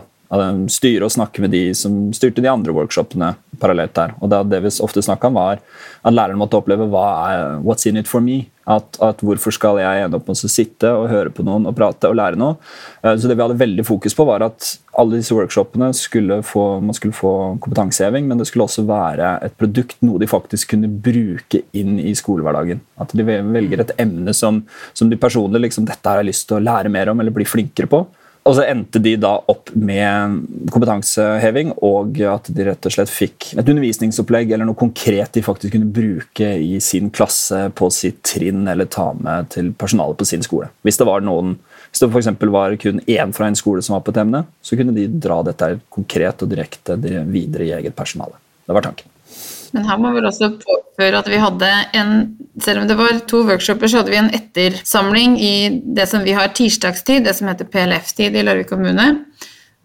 styre 0.71 1.05
og 1.05 1.11
snakke 1.13 1.43
med 1.43 1.51
de 1.53 1.75
som 1.77 2.07
styrte 2.15 2.41
de 2.41 2.49
andre 2.49 2.73
workshopene 2.73 3.35
parallelt 3.61 3.93
der. 3.93 4.15
Og 4.17 4.31
det 4.49 4.61
vi 4.63 4.71
ofte 4.81 5.03
snakka 5.05 5.29
om, 5.29 5.37
var 5.37 5.59
at 6.01 6.15
læreren 6.15 6.39
måtte 6.41 6.57
oppleve 6.57 6.87
hva 6.89 7.03
er, 7.27 7.43
what's 7.61 7.85
in 7.85 7.99
it 8.01 8.09
for 8.09 8.23
me? 8.23 8.47
At, 8.65 8.97
at 9.03 9.21
hvorfor 9.21 9.53
skal 9.53 9.77
jeg 9.77 10.05
ende 10.05 10.17
opp 10.17 10.31
med 10.31 10.39
å 10.39 10.49
sitte 10.49 10.89
og 10.89 11.11
høre 11.11 11.29
på 11.35 11.45
noen 11.45 11.67
og 11.69 11.75
prate 11.77 12.09
og 12.09 12.17
lære 12.17 12.39
noe? 12.39 12.57
Eh, 13.03 13.13
så 13.13 13.29
det 13.29 13.37
vi 13.37 13.45
hadde 13.45 13.59
veldig 13.59 13.85
fokus 13.85 14.17
på, 14.17 14.25
var 14.25 14.47
at 14.47 14.71
alle 14.99 15.17
disse 15.17 15.33
workshopene 15.33 15.89
skulle 15.97 16.39
få, 16.45 16.63
man 16.85 16.95
skulle 16.97 17.15
få 17.17 17.33
kompetanseheving, 17.63 18.27
men 18.29 18.37
det 18.39 18.47
skulle 18.49 18.67
også 18.67 18.85
være 18.87 19.35
et 19.45 19.55
produkt, 19.57 19.97
noe 20.05 20.21
de 20.21 20.29
faktisk 20.29 20.73
kunne 20.75 20.91
bruke 20.91 21.63
inn 21.77 21.95
i 22.01 22.13
skolehverdagen. 22.17 22.83
At 23.01 23.15
de 23.17 23.25
velger 23.25 23.81
et 23.81 23.95
emne 24.01 24.35
som, 24.37 24.61
som 24.93 25.09
de 25.09 25.19
personlig 25.19 25.65
liksom, 25.65 25.87
dette 25.89 26.09
har 26.09 26.21
jeg 26.21 26.29
lyst 26.29 26.49
til 26.49 26.59
å 26.59 26.65
lære 26.65 26.93
mer 26.93 27.09
om 27.13 27.23
eller 27.23 27.33
bli 27.33 27.47
flinkere 27.47 27.89
på. 27.89 28.05
Og 28.43 28.57
så 28.57 28.65
endte 28.67 28.99
de 28.99 29.13
da 29.15 29.37
opp 29.49 29.71
med 29.71 30.41
kompetanseheving, 30.71 31.71
og 31.87 32.19
at 32.27 32.49
de 32.51 32.65
rett 32.67 32.87
og 32.89 32.93
slett 32.93 33.11
fikk 33.11 33.53
et 33.55 33.63
undervisningsopplegg 33.63 34.51
eller 34.51 34.67
noe 34.67 34.79
konkret 34.79 35.31
de 35.37 35.45
faktisk 35.45 35.77
kunne 35.77 35.87
bruke 35.95 36.49
i 36.59 36.75
sin 36.83 37.07
klasse, 37.15 37.69
på 37.71 37.87
sitt 37.95 38.19
trinn, 38.27 38.65
eller 38.67 38.89
ta 38.91 39.13
med 39.15 39.53
til 39.55 39.71
personalet 39.79 40.19
på 40.19 40.27
sin 40.27 40.43
skole. 40.43 40.67
Hvis 40.83 40.99
det 40.99 41.07
var 41.07 41.23
noen 41.23 41.55
hvis 41.93 42.01
det 42.01 42.09
f.eks. 42.09 42.29
var 42.49 42.73
kun 42.81 43.01
én 43.05 43.33
fra 43.37 43.47
en 43.47 43.55
skole 43.55 43.83
som 43.85 43.93
var 43.93 44.01
på 44.01 44.13
et 44.15 44.21
emne, 44.23 44.39
så 44.65 44.77
kunne 44.79 44.95
de 44.95 45.05
dra 45.21 45.43
dette 45.45 45.75
konkret 45.93 46.41
og 46.41 46.49
direkte 46.49 46.97
videre 46.97 47.67
i 47.67 47.73
eget 47.77 47.93
personale. 47.95 48.39
Det 48.65 48.73
var 48.73 48.81
tanken. 48.81 49.11
Men 49.73 49.85
her 49.89 49.99
må 50.01 50.09
vi 50.13 50.21
også 50.25 50.49
påføre 50.61 51.19
at 51.21 51.29
vi 51.29 51.41
hadde 51.41 51.69
en 51.97 52.15
Selv 52.61 52.83
om 52.83 52.87
det 52.87 52.93
var 52.93 53.17
to 53.25 53.39
workshoper, 53.47 53.89
så 53.89 53.97
hadde 53.97 54.11
vi 54.13 54.19
en 54.19 54.33
ettersamling 54.37 55.39
i 55.41 55.81
det 55.97 56.05
som 56.05 56.21
vi 56.21 56.35
har 56.37 56.51
tirsdagstid, 56.53 57.23
det 57.25 57.33
som 57.33 57.47
heter 57.49 57.65
PLF-tid 57.65 58.35
i 58.37 58.43
Larvik 58.45 58.69
kommune, 58.69 59.07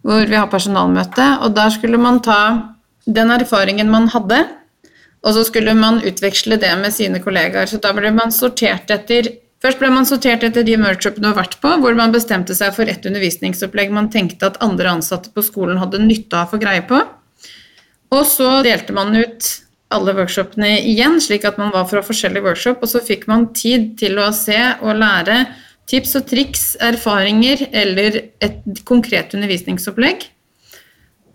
hvor 0.05 0.29
vi 0.29 0.37
har 0.37 0.51
personalmøte. 0.53 1.31
Og 1.47 1.55
der 1.57 1.73
skulle 1.73 1.97
man 1.97 2.21
ta 2.21 2.37
den 3.09 3.33
erfaringen 3.33 3.89
man 3.89 4.11
hadde, 4.13 4.43
og 5.25 5.33
så 5.33 5.47
skulle 5.49 5.73
man 5.75 6.03
utveksle 6.05 6.61
det 6.61 6.75
med 6.77 6.93
sine 6.93 7.23
kollegaer. 7.25 7.65
Så 7.73 7.81
da 7.81 7.95
ble 7.97 8.13
man 8.13 8.29
sortert 8.37 8.93
etter 8.93 9.33
Først 9.59 9.81
ble 9.81 9.91
man 9.91 10.07
sortert 10.07 10.45
etter 10.47 10.63
de 10.63 10.77
workshopene 10.79 11.25
du 11.25 11.31
har 11.33 11.39
vært 11.41 11.57
på, 11.63 11.71
hvor 11.83 11.97
man 11.99 12.15
bestemte 12.15 12.55
seg 12.55 12.77
for 12.77 12.87
et 12.91 13.07
undervisningsopplegg 13.09 13.91
man 13.95 14.11
tenkte 14.13 14.53
at 14.53 14.61
andre 14.63 14.93
ansatte 14.99 15.33
på 15.35 15.43
skolen 15.43 15.81
hadde 15.83 16.03
nytte 16.05 16.39
av 16.39 16.47
å 16.47 16.53
få 16.53 16.61
greie 16.63 16.85
på. 16.87 17.01
Og 18.15 18.23
så 18.29 18.61
delte 18.65 18.95
man 18.97 19.17
ut 19.19 19.49
alle 19.93 20.15
workshopene 20.15 20.77
igjen, 20.87 21.19
slik 21.21 21.47
at 21.49 21.59
man 21.61 21.73
var 21.75 21.89
fra 21.91 22.05
forskjellige 22.05 22.45
workshop, 22.45 22.85
og 22.85 22.93
så 22.93 23.03
fikk 23.03 23.27
man 23.31 23.49
tid 23.57 23.97
til 24.01 24.21
å 24.21 24.31
se 24.37 24.59
og 24.79 25.01
lære 25.01 25.43
tips 25.89 26.17
og 26.21 26.27
triks, 26.29 26.65
erfaringer 26.85 27.67
eller 27.73 28.21
et 28.45 28.83
konkret 28.89 29.35
undervisningsopplegg. 29.35 30.29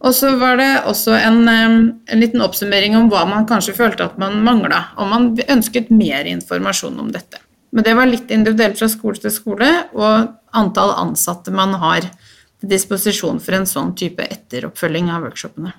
Og 0.03 0.11
så 0.15 0.33
var 0.39 0.59
det 0.59 0.71
også 0.89 1.15
en, 1.15 1.47
en, 1.47 2.19
liten 2.19 2.43
oppsummering 2.43 2.95
om 2.99 3.07
hva 3.11 3.23
man 3.27 3.47
kanskje 3.49 3.75
følte 3.77 4.05
at 4.05 4.19
man 4.21 4.41
mangla, 4.45 4.89
og 4.99 5.09
man 5.09 5.29
ønsket 5.47 5.91
mer 5.91 6.27
informasjon 6.29 6.99
om 6.99 7.11
dette. 7.13 7.39
Men 7.73 7.85
det 7.85 7.95
var 7.97 8.09
litt 8.09 8.29
individuelt 8.31 8.77
fra 8.77 8.89
skole 8.91 9.17
til 9.17 9.33
skole, 9.33 9.69
og 9.97 10.35
antall 10.53 10.93
ansatte 10.93 11.53
man 11.53 11.73
har 11.81 12.05
til 12.05 12.69
disposisjon 12.69 13.41
for 13.41 13.57
en 13.57 13.65
sånn 13.69 13.95
type 13.97 14.23
etteroppfølging 14.23 15.09
av 15.09 15.25
workshopene. 15.25 15.73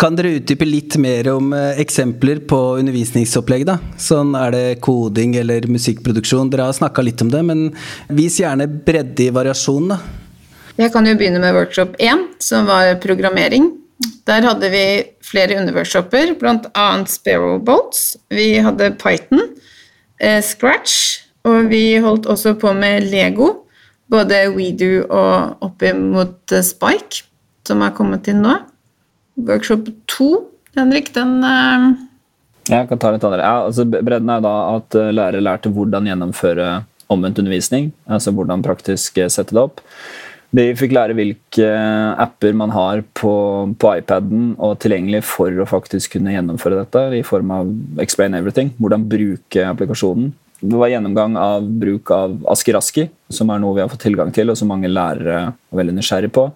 Kan 0.00 0.14
dere 0.16 0.36
utdype 0.38 0.64
litt 0.68 0.94
mer 1.02 1.26
om 1.32 1.50
eh, 1.56 1.80
eksempler 1.82 2.38
på 2.48 2.58
undervisningsopplegg? 2.80 3.66
da? 3.68 3.78
Sånn 4.00 4.36
Er 4.38 4.54
det 4.54 4.80
koding 4.84 5.34
eller 5.40 5.66
musikkproduksjon? 5.68 6.52
Dere 6.52 6.68
har 6.68 6.76
snakka 6.76 7.04
litt 7.04 7.20
om 7.24 7.32
det, 7.32 7.42
men 7.44 7.66
vis 8.08 8.38
gjerne 8.40 8.68
bredde 8.68 9.26
i 9.26 9.34
variasjonen, 9.34 9.96
da. 9.96 10.00
Jeg 10.80 10.92
kan 10.94 11.04
jo 11.04 11.16
begynne 11.18 11.40
med 11.42 11.52
workshop 11.56 11.98
1, 12.00 12.22
som 12.40 12.68
var 12.70 12.94
programmering. 13.02 13.66
Der 14.28 14.46
hadde 14.46 14.70
vi 14.72 14.84
flere 15.24 15.58
underworkshoper, 15.60 16.32
bl.a. 16.40 16.86
Sparrow 17.10 17.58
Boats. 17.60 18.14
Vi 18.32 18.54
hadde 18.62 18.94
Python, 19.02 19.42
eh, 20.20 20.40
Scratch, 20.40 21.26
og 21.48 21.70
vi 21.70 21.84
holdt 22.02 22.28
også 22.30 22.56
på 22.60 22.72
med 22.76 23.08
Lego. 23.10 23.52
Både 24.10 24.42
WeDo 24.50 25.04
og 25.06 25.62
oppimot 25.62 26.34
mot 26.34 26.54
Spike, 26.66 27.22
som 27.66 27.84
har 27.84 27.94
kommet 27.94 28.26
inn 28.30 28.42
nå 28.42 28.56
workshop 29.46 29.90
to, 30.10 30.30
Henrik, 30.76 31.12
den 31.14 31.40
uh... 31.44 31.90
Jeg 32.70 32.86
kan 32.90 33.00
ta 33.02 33.10
litt 33.14 33.24
andre. 33.26 33.42
Ja, 33.42 33.66
altså, 33.66 33.86
bredden 33.88 34.30
er 34.30 34.42
da 34.44 34.54
at 34.76 34.96
uh, 34.98 35.10
lærere 35.14 35.42
lærte 35.42 35.72
hvordan 35.74 36.06
gjennomføre 36.06 36.82
omvendt 37.10 37.40
undervisning. 37.42 37.90
Altså 38.06 38.34
hvordan 38.34 38.62
praktisk 38.62 39.18
sette 39.32 39.56
det 39.56 39.62
opp. 39.62 39.80
De 40.54 40.64
fikk 40.78 40.92
lære 40.94 41.14
hvilke 41.14 41.66
apper 42.18 42.54
man 42.58 42.72
har 42.74 43.02
på, 43.18 43.32
på 43.78 43.90
iPaden 43.98 44.52
og 44.58 44.76
tilgjengelig 44.82 45.22
for 45.26 45.62
å 45.62 45.66
faktisk 45.66 46.16
kunne 46.16 46.34
gjennomføre 46.34 46.78
dette 46.78 47.02
i 47.18 47.24
form 47.26 47.52
av 47.54 47.70
Explain 48.02 48.34
Everything. 48.38 48.72
Hvordan 48.78 49.06
bruke 49.10 49.66
applikasjonen. 49.66 50.32
Det 50.60 50.76
var 50.76 50.92
gjennomgang 50.92 51.36
av 51.40 51.66
bruk 51.82 52.12
av 52.12 52.38
Askiraski, 52.52 53.08
som 53.32 53.50
er 53.52 53.62
noe 53.62 53.78
vi 53.78 53.84
har 53.84 53.90
fått 53.92 54.04
tilgang 54.04 54.32
til, 54.34 54.52
og 54.52 54.58
som 54.60 54.68
mange 54.70 54.90
lærere 54.90 55.38
er 55.50 55.78
veldig 55.80 55.96
nysgjerrig 55.98 56.32
på 56.36 56.50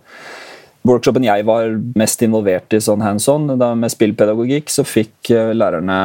workshopen 0.85 1.25
jeg 1.25 1.45
var 1.49 1.73
mest 1.97 2.23
involvert 2.25 2.75
i 2.77 2.81
sånn 2.83 3.03
hands 3.05 3.27
on, 3.33 3.49
da 3.61 3.71
med 3.79 3.93
spillpedagogikk, 3.93 4.71
så 4.73 4.85
fikk 4.87 5.31
eh, 5.33 5.53
lærerne 5.57 5.97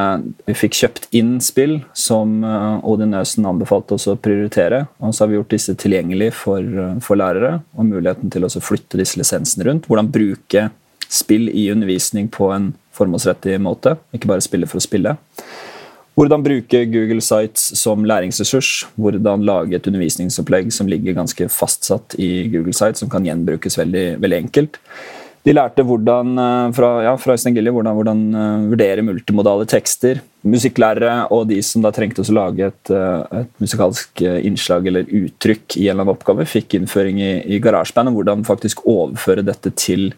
vi 0.47 0.55
fikk 0.57 0.77
kjøpt 0.79 1.09
inn 1.19 1.37
spill 1.43 1.79
som 1.97 2.39
eh, 2.47 2.87
Odin 2.87 3.17
Øsen 3.19 3.47
anbefalte 3.49 3.97
oss 3.97 4.07
å 4.09 4.17
prioritere. 4.19 4.85
Og 5.03 5.13
så 5.13 5.25
har 5.25 5.31
vi 5.31 5.39
gjort 5.39 5.55
disse 5.55 5.75
tilgjengelig 5.79 6.31
for, 6.39 6.63
eh, 6.63 6.99
for 7.03 7.19
lærere, 7.19 7.57
og 7.75 7.89
muligheten 7.91 8.31
til 8.31 8.47
å 8.47 8.51
flytte 8.63 8.99
disse 9.01 9.19
lisensene 9.19 9.67
rundt. 9.67 9.89
Hvordan 9.89 10.11
bruke 10.15 10.69
spill 11.09 11.49
i 11.51 11.67
undervisning 11.73 12.29
på 12.31 12.51
en 12.55 12.71
formålsrettig 12.95 13.57
måte, 13.63 13.97
ikke 14.15 14.31
bare 14.31 14.45
spille 14.45 14.69
for 14.69 14.79
å 14.79 14.85
spille. 14.85 15.17
Hvordan 16.19 16.43
bruke 16.43 16.81
Google 16.91 17.21
Sites 17.23 17.69
som 17.79 18.03
læringsressurs. 18.03 18.89
Hvordan 18.99 19.45
lage 19.47 19.77
et 19.77 19.85
undervisningsopplegg 19.87 20.73
som 20.75 20.89
ligger 20.91 21.15
ganske 21.15 21.47
fastsatt 21.47 22.17
i 22.19 22.49
Google 22.51 22.75
Sites, 22.75 22.99
som 22.99 23.11
kan 23.11 23.23
gjenbrukes 23.23 23.79
veldig, 23.79 24.03
veldig 24.19 24.39
enkelt. 24.43 24.81
De 25.47 25.53
lærte 25.55 25.85
hvordan, 25.87 26.33
eh, 26.43 26.71
fra, 26.75 26.89
ja, 27.05 27.13
fra 27.15 27.37
Gilje 27.39 27.71
hvordan, 27.71 27.95
hvordan 27.95 28.23
uh, 28.35 28.67
vurdere 28.73 29.05
multimodale 29.07 29.63
tekster. 29.65 30.19
Musikklærere 30.43 31.31
og 31.31 31.47
de 31.47 31.61
som 31.63 31.81
da 31.81 31.93
trengte 31.95 32.19
å 32.19 32.35
lage 32.35 32.67
et, 32.67 32.91
uh, 32.91 33.23
et, 33.39 33.53
musikalsk 33.63 34.21
innslag 34.43 34.91
eller 34.91 35.07
uttrykk 35.07 35.77
i 35.79 35.87
en 35.87 35.93
eller 35.93 36.03
annen 36.03 36.17
oppgave, 36.17 36.43
fikk 36.43 36.75
innføring 36.75 37.23
i, 37.23 37.31
i 37.47 37.61
GarageBand 37.63 38.11
og 38.11 38.19
hvordan 38.19 38.43
faktisk 38.47 38.83
overføre 38.83 39.47
dette 39.47 39.71
til 39.79 40.09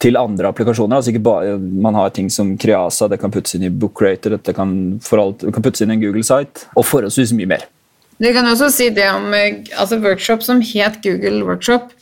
til 0.00 0.16
andre 0.16 0.48
applikasjoner. 0.48 0.96
altså 0.96 1.12
ikke 1.12 1.24
bare, 1.24 1.58
Man 1.58 1.94
har 1.94 2.10
ting 2.10 2.30
som 2.30 2.56
Creasa, 2.58 3.08
det 3.08 3.20
kan 3.20 3.30
puttes 3.30 3.54
inn 3.54 3.68
i 3.68 3.70
Bookrater, 3.70 4.36
dette 4.36 4.54
kan, 4.56 5.00
alt, 5.12 5.44
kan 5.52 5.62
puttes 5.62 5.82
inn 5.82 5.92
i 5.92 5.98
en 5.98 6.02
Google-site, 6.02 6.66
og 6.76 6.86
forholdsvis 6.88 7.34
mye 7.36 7.50
mer. 7.52 7.66
Du 8.20 8.28
kan 8.32 8.46
også 8.46 8.68
si 8.72 8.90
det 8.92 9.08
om 9.12 9.32
altså 9.32 10.00
workshop 10.00 10.42
som 10.44 10.60
het 10.60 11.00
Google 11.04 11.44
Workshop. 11.44 11.92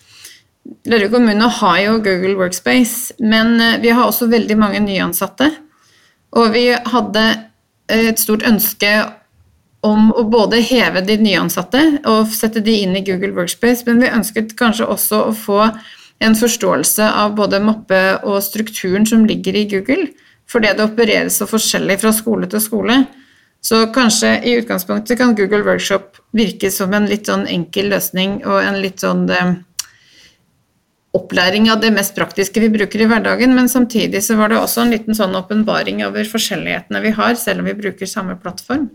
Lerøy 0.88 1.08
kommune 1.12 1.48
har 1.60 1.78
jo 1.80 1.98
Google 2.02 2.34
Workspace, 2.36 3.14
men 3.18 3.60
eh, 3.60 3.78
vi 3.80 3.92
har 3.94 4.06
også 4.06 4.28
veldig 4.28 4.56
mange 4.58 4.82
nyansatte. 4.84 5.50
Og 6.36 6.52
vi 6.52 6.66
hadde 6.74 7.24
et 7.88 8.20
stort 8.20 8.44
ønske 8.44 8.90
om 9.86 10.10
å 10.12 10.24
både 10.28 10.58
heve 10.60 11.00
de 11.06 11.16
nyansatte 11.22 11.80
og 12.10 12.32
sette 12.34 12.60
de 12.64 12.74
inn 12.82 12.96
i 12.98 13.04
Google 13.06 13.32
Workspace, 13.36 13.86
men 13.86 14.02
vi 14.02 14.10
ønsket 14.12 14.56
kanskje 14.58 14.88
også 14.90 15.22
å 15.28 15.36
få 15.38 15.60
en 16.18 16.34
forståelse 16.34 17.12
av 17.22 17.36
både 17.38 17.60
mappe 17.62 18.00
og 18.26 18.40
strukturen 18.42 19.06
som 19.06 19.26
ligger 19.26 19.56
i 19.56 19.68
Google, 19.70 20.08
fordi 20.50 20.72
det 20.74 20.86
opereres 20.88 21.38
så 21.38 21.46
forskjellig 21.46 22.00
fra 22.02 22.12
skole 22.16 22.48
til 22.50 22.62
skole. 22.62 23.02
Så 23.60 23.84
kanskje 23.94 24.32
i 24.46 24.56
utgangspunktet 24.58 25.18
kan 25.18 25.34
Google 25.38 25.64
Workshop 25.66 26.20
virke 26.36 26.70
som 26.70 26.94
en 26.94 27.08
litt 27.10 27.30
sånn 27.30 27.46
enkel 27.50 27.90
løsning 27.92 28.40
og 28.46 28.60
en 28.62 28.78
litt 28.82 29.02
sånn 29.02 29.24
eh, 29.34 29.56
opplæring 31.18 31.68
av 31.72 31.82
det 31.82 31.90
mest 31.94 32.14
praktiske 32.16 32.62
vi 32.62 32.70
bruker 32.72 33.02
i 33.02 33.08
hverdagen, 33.10 33.54
men 33.56 33.70
samtidig 33.70 34.22
så 34.24 34.36
var 34.38 34.52
det 34.52 34.60
også 34.60 34.84
en 34.84 34.94
liten 34.94 35.16
sånn 35.16 35.36
åpenbaring 35.38 36.04
over 36.06 36.28
forskjellighetene 36.28 37.02
vi 37.04 37.14
har, 37.16 37.34
selv 37.40 37.62
om 37.62 37.70
vi 37.70 37.78
bruker 37.78 38.10
samme 38.10 38.38
plattform. 38.40 38.88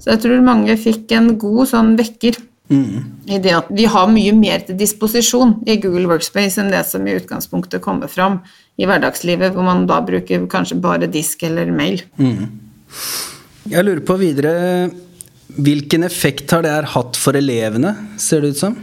Så 0.00 0.14
jeg 0.14 0.22
tror 0.24 0.44
mange 0.44 0.74
fikk 0.80 1.12
en 1.14 1.36
god 1.38 1.68
sånn 1.70 1.92
vekker 1.98 2.38
Mm. 2.72 3.04
I 3.28 3.38
det 3.44 3.52
at 3.54 3.70
vi 3.74 3.84
har 3.90 4.10
mye 4.10 4.32
mer 4.36 4.64
til 4.66 4.78
disposisjon 4.80 5.58
i 5.68 5.76
Google 5.82 6.08
Workspace 6.10 6.60
enn 6.62 6.72
det 6.72 6.82
som 6.88 7.04
i 7.06 7.16
utgangspunktet 7.18 7.84
kommer 7.84 8.10
fram 8.10 8.40
i 8.80 8.88
hverdagslivet, 8.88 9.52
hvor 9.52 9.66
man 9.66 9.84
da 9.90 10.00
bruker 10.04 10.46
kanskje 10.50 10.80
bare 10.80 11.10
disk 11.12 11.44
eller 11.46 11.70
mail. 11.74 12.00
Mm. 12.16 12.48
Jeg 13.72 13.86
lurer 13.86 14.04
på 14.04 14.18
videre 14.20 14.52
Hvilken 15.52 16.06
effekt 16.06 16.50
har 16.54 16.62
det 16.64 16.70
her 16.72 16.86
hatt 16.94 17.18
for 17.20 17.36
elevene, 17.36 17.90
ser 18.16 18.40
det 18.40 18.54
ut 18.54 18.60
som? 18.62 18.76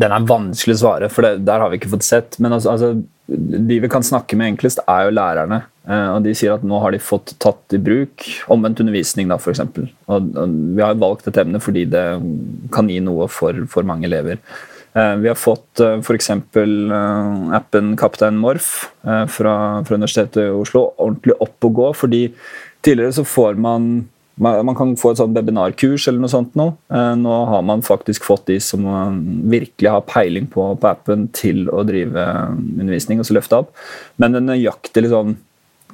Den 0.00 0.14
er 0.14 0.24
vanskelig 0.24 0.78
å 0.78 0.80
svare, 0.86 1.10
for 1.12 1.26
det, 1.26 1.42
der 1.44 1.60
har 1.60 1.68
vi 1.68 1.76
ikke 1.76 1.90
fått 1.92 2.06
sett. 2.06 2.38
Men 2.40 2.56
altså, 2.56 2.72
altså, 2.72 2.94
de 3.28 3.76
vi 3.82 3.90
kan 3.92 4.06
snakke 4.06 4.38
med 4.40 4.54
enklest, 4.54 4.80
er 4.88 5.10
jo 5.10 5.12
lærerne. 5.18 5.58
Eh, 5.88 6.08
og 6.14 6.22
De 6.26 6.34
sier 6.36 6.54
at 6.54 6.66
nå 6.66 6.80
har 6.82 6.94
de 6.94 7.00
fått 7.02 7.34
tatt 7.42 7.76
i 7.76 7.80
bruk 7.82 8.26
omvendt 8.52 8.82
undervisning, 8.84 9.30
da, 9.30 9.38
f.eks. 9.38 9.62
Vi 9.72 10.84
har 10.84 11.00
valgt 11.00 11.30
et 11.30 11.40
emne 11.42 11.62
fordi 11.62 11.86
det 11.90 12.04
kan 12.74 12.90
gi 12.90 13.00
noe 13.04 13.28
for, 13.32 13.64
for 13.72 13.88
mange 13.88 14.08
elever. 14.10 14.40
Eh, 14.94 15.14
vi 15.22 15.30
har 15.30 15.38
fått 15.40 15.82
uh, 15.82 15.98
f.eks. 15.98 16.30
appen 17.58 17.94
Kaptein 18.00 18.40
Morf 18.40 18.72
fra, 19.02 19.54
fra 19.86 19.96
Universitetet 19.96 20.44
i 20.44 20.50
Oslo 20.52 20.90
ordentlig 20.96 21.38
opp 21.40 21.68
å 21.68 21.74
gå. 21.80 21.92
fordi 21.96 22.26
tidligere 22.82 23.14
så 23.20 23.24
får 23.28 23.60
man 23.62 23.92
man 24.42 24.74
kan 24.74 24.94
få 24.96 25.12
et 25.12 25.20
sånt 25.20 25.36
webinarkurs 25.36 26.06
eller 26.08 26.22
noe 26.22 26.32
sånt 26.32 26.54
nå. 26.58 26.70
Eh, 26.92 27.14
nå 27.20 27.34
har 27.50 27.62
man 27.68 27.84
faktisk 27.84 28.24
fått 28.24 28.46
de 28.48 28.58
som 28.64 28.86
virkelig 29.50 29.90
har 29.90 30.04
peiling 30.08 30.48
på, 30.50 30.64
på 30.80 30.88
appen, 30.88 31.28
til 31.36 31.68
å 31.68 31.84
drive 31.86 32.24
undervisning 32.56 33.20
og 33.20 33.28
så 33.28 33.36
løfte 33.36 33.60
opp. 33.62 33.74
Men 34.16 34.38
den 34.38 34.48
nøyaktige 34.48 35.04
liksom, 35.06 35.36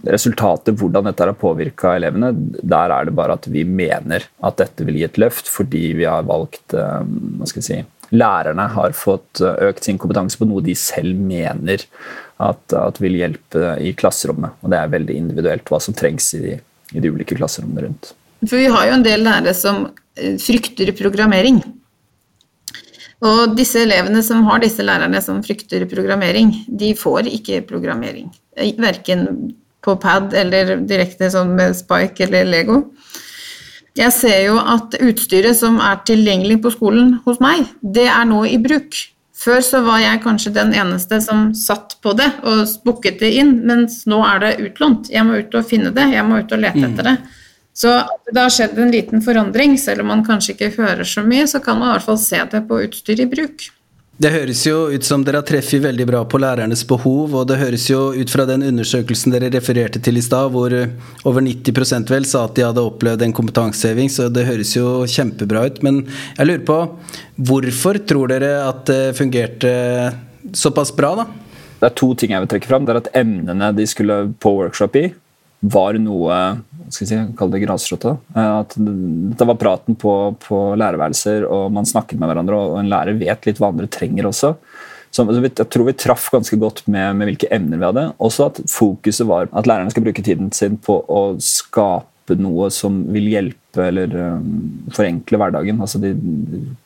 resultatet, 0.07 0.77
hvordan 0.79 1.09
dette 1.09 1.27
har 1.27 1.39
påvirka 1.39 1.97
elevene, 1.99 2.33
der 2.63 2.95
er 2.95 3.09
det 3.09 3.17
bare 3.19 3.39
at 3.39 3.49
vi 3.51 3.65
mener 3.67 4.27
at 4.45 4.59
dette 4.61 4.87
vil 4.87 5.01
gi 5.01 5.07
et 5.09 5.21
løft, 5.21 5.51
fordi 5.51 5.85
vi 5.99 6.07
har 6.09 6.27
valgt 6.29 6.77
eh, 6.77 7.03
hva 7.03 7.49
skal 7.49 7.63
jeg 7.63 7.69
si, 7.69 7.81
lærerne 8.15 8.69
har 8.73 8.95
fått 8.97 9.43
økt 9.43 9.85
sin 9.85 9.99
kompetanse 10.01 10.39
på 10.41 10.49
noe 10.49 10.65
de 10.65 10.75
selv 10.79 11.19
mener 11.21 11.85
at, 12.39 12.63
at 12.73 13.01
vil 13.03 13.19
hjelpe 13.19 13.75
i 13.85 13.93
klasserommet. 13.99 14.57
Og 14.63 14.73
det 14.73 14.79
er 14.81 14.95
veldig 14.95 15.17
individuelt 15.19 15.69
hva 15.69 15.81
som 15.83 15.97
trengs 15.97 16.31
i 16.39 16.45
de, 16.45 16.55
i 16.95 17.03
de 17.05 17.13
ulike 17.13 17.37
klasserommene 17.39 17.85
rundt. 17.89 18.15
For 18.47 18.57
vi 18.57 18.71
har 18.71 18.87
jo 18.89 18.97
en 18.97 19.05
del 19.05 19.25
lærere 19.27 19.55
som 19.57 19.89
eh, 20.17 20.39
frykter 20.41 20.93
programmering. 20.97 21.61
Og 23.27 23.57
disse 23.59 23.81
elevene 23.83 24.23
som 24.23 24.45
har 24.47 24.63
disse 24.63 24.85
lærerne 24.85 25.21
som 25.25 25.41
frykter 25.43 25.83
programmering, 25.91 26.53
de 26.69 26.93
får 26.95 27.27
ikke 27.33 27.65
programmering. 27.67 28.31
Verken 28.79 29.27
på 29.85 29.95
pad 30.01 30.35
eller 30.37 30.77
direkte 30.89 31.31
sånn 31.33 31.55
med 31.59 31.77
Spike 31.79 32.27
eller 32.27 32.49
Lego. 32.49 32.83
Jeg 33.99 34.15
ser 34.15 34.41
jo 34.45 34.59
at 34.63 34.95
utstyret 35.03 35.59
som 35.59 35.81
er 35.83 36.03
tilgjengelig 36.07 36.61
på 36.63 36.73
skolen 36.75 37.17
hos 37.25 37.41
meg, 37.43 37.67
det 37.83 38.07
er 38.11 38.29
nå 38.31 38.45
i 38.47 38.59
bruk. 38.63 38.95
Før 39.39 39.63
så 39.63 39.81
var 39.87 40.01
jeg 40.03 40.23
kanskje 40.25 40.55
den 40.55 40.73
eneste 40.75 41.21
som 41.23 41.53
satt 41.55 41.97
på 42.03 42.13
det 42.19 42.27
og 42.43 42.65
booket 42.87 43.21
det 43.23 43.31
inn, 43.39 43.53
mens 43.67 44.01
nå 44.11 44.19
er 44.27 44.43
det 44.43 44.57
utlånt. 44.67 45.11
Jeg 45.15 45.27
må 45.27 45.39
ut 45.39 45.55
og 45.55 45.67
finne 45.67 45.93
det, 45.95 46.09
jeg 46.15 46.27
må 46.27 46.41
ut 46.43 46.55
og 46.55 46.63
lete 46.63 46.83
etter 46.89 47.13
det. 47.13 47.17
Så 47.79 47.93
det 48.27 48.43
har 48.43 48.51
skjedd 48.51 48.79
en 48.83 48.91
liten 48.91 49.23
forandring. 49.23 49.77
Selv 49.79 50.03
om 50.03 50.11
man 50.11 50.25
kanskje 50.27 50.57
ikke 50.57 50.73
hører 50.81 51.07
så 51.07 51.23
mye, 51.23 51.47
så 51.47 51.63
kan 51.63 51.79
man 51.79 51.93
i 51.93 51.95
hvert 51.95 52.09
fall 52.09 52.19
se 52.19 52.41
det 52.51 52.65
på 52.67 52.81
utstyr 52.89 53.23
i 53.23 53.29
bruk. 53.31 53.69
Det 54.19 54.33
høres 54.35 54.65
jo 54.67 54.89
ut 54.91 55.05
som 55.07 55.23
dere 55.23 55.39
har 55.39 55.47
treffet 55.47 55.79
veldig 55.79 56.05
bra 56.09 56.25
på 56.27 56.41
lærernes 56.43 56.81
behov, 56.91 57.37
og 57.39 57.45
det 57.47 57.61
høres 57.61 57.85
jo 57.87 58.01
ut 58.19 58.33
fra 58.35 58.49
den 58.49 58.65
undersøkelsen 58.67 59.31
dere 59.31 59.53
refererte 59.55 60.01
til 60.03 60.19
i 60.19 60.25
stad, 60.27 60.51
hvor 60.51 60.75
over 60.75 61.45
90% 61.47 62.11
vel 62.11 62.27
sa 62.27 62.43
at 62.49 62.57
de 62.57 62.65
hadde 62.67 62.83
opplevd 62.83 63.23
en 63.23 63.37
kompetanseheving, 63.37 64.11
så 64.11 64.27
det 64.27 64.49
høres 64.49 64.75
jo 64.75 65.05
kjempebra 65.07 65.63
ut. 65.71 65.79
Men 65.87 66.01
jeg 66.35 66.51
lurer 66.51 66.67
på, 66.67 66.81
hvorfor 67.47 68.01
tror 68.11 68.35
dere 68.35 68.57
at 68.65 68.83
det 68.91 69.15
fungerte 69.21 69.71
såpass 70.51 70.91
bra, 70.99 71.15
da? 71.23 71.29
Det 71.79 71.87
er 71.87 71.97
to 72.03 72.11
ting 72.19 72.35
jeg 72.35 72.43
vil 72.43 72.51
trekke 72.57 72.73
fram. 72.73 72.89
Det 72.89 72.97
er 72.97 73.03
at 73.05 73.15
emnene 73.23 73.71
de 73.79 73.87
skulle 73.87 74.19
på 74.43 74.57
workshop 74.59 74.99
i, 74.99 75.07
var 75.61 75.99
noe 75.99 76.35
skal 76.89 77.05
vi 77.05 77.09
si, 77.11 77.21
kall 77.39 77.51
det 77.53 77.63
grasrota. 77.65 78.17
Eh, 78.35 78.53
at 78.63 78.77
dette 78.79 79.49
var 79.49 79.61
praten 79.61 79.97
på, 79.99 80.13
på 80.45 80.61
lærerværelser, 80.79 81.47
og 81.49 81.73
man 81.75 81.89
snakket 81.89 82.21
med 82.21 82.31
hverandre, 82.31 82.59
og 82.59 82.79
en 82.81 82.91
lærer 82.93 83.19
vet 83.21 83.49
litt 83.49 83.61
hva 83.61 83.73
andre 83.73 83.91
trenger 83.91 84.31
også. 84.31 84.55
Så 85.11 85.25
jeg 85.25 85.69
tror 85.73 85.87
vi 85.87 85.97
traff 85.97 86.29
ganske 86.33 86.57
godt 86.61 86.83
med, 86.87 87.17
med 87.17 87.31
hvilke 87.31 87.49
emner 87.55 87.81
vi 87.81 87.87
hadde. 87.89 88.05
Også 88.21 88.51
at 88.51 88.61
fokuset 88.69 89.25
var 89.29 89.49
at 89.57 89.69
lærerne 89.69 89.93
skal 89.93 90.05
bruke 90.05 90.25
tiden 90.25 90.51
sin 90.53 90.77
på 90.85 91.01
å 91.09 91.23
skape 91.41 92.37
noe 92.37 92.69
som 92.75 93.01
vil 93.15 93.31
hjelpe 93.33 93.87
eller 93.89 94.13
um, 94.37 94.51
forenkle 94.93 95.41
hverdagen. 95.41 95.81
Altså 95.81 96.01
de 96.03 96.13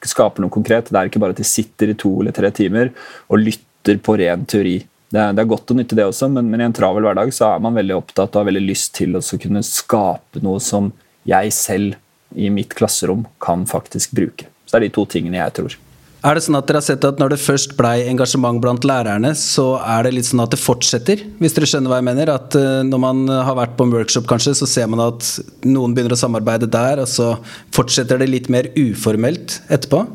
skaper 0.06 0.44
noe 0.44 0.54
konkret. 0.54 0.86
Det 0.86 1.00
er 1.00 1.10
ikke 1.10 1.22
bare 1.22 1.34
at 1.34 1.42
de 1.42 1.48
sitter 1.48 1.90
i 1.90 1.98
to 1.98 2.14
eller 2.20 2.36
tre 2.36 2.52
timer 2.54 2.92
og 3.26 3.42
lytter 3.42 3.98
på 4.06 4.14
ren 4.22 4.46
teori 4.46 4.78
det 5.12 5.20
er, 5.20 5.34
det 5.36 5.42
er, 5.42 5.50
godt 5.50 5.72
å 5.72 5.76
nytte 5.76 5.96
det 5.98 6.06
også, 6.08 6.30
men, 6.32 6.48
men, 6.48 6.62
i 6.62 6.66
en 6.70 6.74
travel 6.76 7.04
hverdag 7.04 7.34
så 7.36 7.50
er 7.50 7.62
man 7.64 7.76
veldig 7.76 7.98
opptatt 7.98 8.32
og 8.32 8.40
har 8.40 8.48
veldig 8.48 8.64
lyst 8.64 8.94
til 8.96 9.18
å 9.18 9.20
kunne 9.20 9.60
skape 9.66 10.40
noe 10.44 10.62
som 10.62 10.88
jeg 11.28 11.52
selv 11.52 11.98
i 12.32 12.48
mitt 12.48 12.72
klasserom 12.72 13.26
kan 13.42 13.66
faktisk 13.68 14.14
bruke. 14.16 14.48
Så 14.64 14.74
det 14.74 14.78
er 14.78 14.86
de 14.86 14.94
to 14.96 15.04
tingene 15.12 15.36
jeg 15.36 15.56
tror. 15.58 15.76
Er 16.22 16.38
det 16.38 16.44
sånn 16.44 16.56
at 16.56 16.68
dere 16.68 16.78
har 16.78 16.86
sett 16.86 17.04
at 17.04 17.18
når 17.18 17.34
det 17.34 17.40
først 17.42 17.74
blei 17.76 18.06
engasjement 18.06 18.62
blant 18.62 18.86
lærerne, 18.86 19.34
så 19.36 19.74
er 19.82 20.06
det 20.06 20.14
litt 20.14 20.28
sånn 20.28 20.44
at 20.44 20.54
det 20.54 20.60
fortsetter? 20.62 21.24
Hvis 21.42 21.56
dere 21.56 21.68
skjønner 21.68 21.92
hva 21.92 21.98
jeg 21.98 22.06
mener? 22.08 22.30
At 22.32 22.56
uh, 22.56 22.80
når 22.86 23.02
man 23.02 23.22
har 23.28 23.58
vært 23.58 23.74
på 23.76 23.88
en 23.88 23.92
workshop, 23.92 24.28
kanskje, 24.30 24.54
så 24.62 24.70
ser 24.70 24.88
man 24.88 25.02
at 25.10 25.28
noen 25.66 25.92
begynner 25.92 26.14
å 26.14 26.20
samarbeide 26.22 26.70
der, 26.70 27.02
og 27.02 27.10
så 27.10 27.34
fortsetter 27.74 28.22
det 28.22 28.30
litt 28.30 28.48
mer 28.54 28.70
uformelt 28.78 29.58
etterpå? 29.66 30.06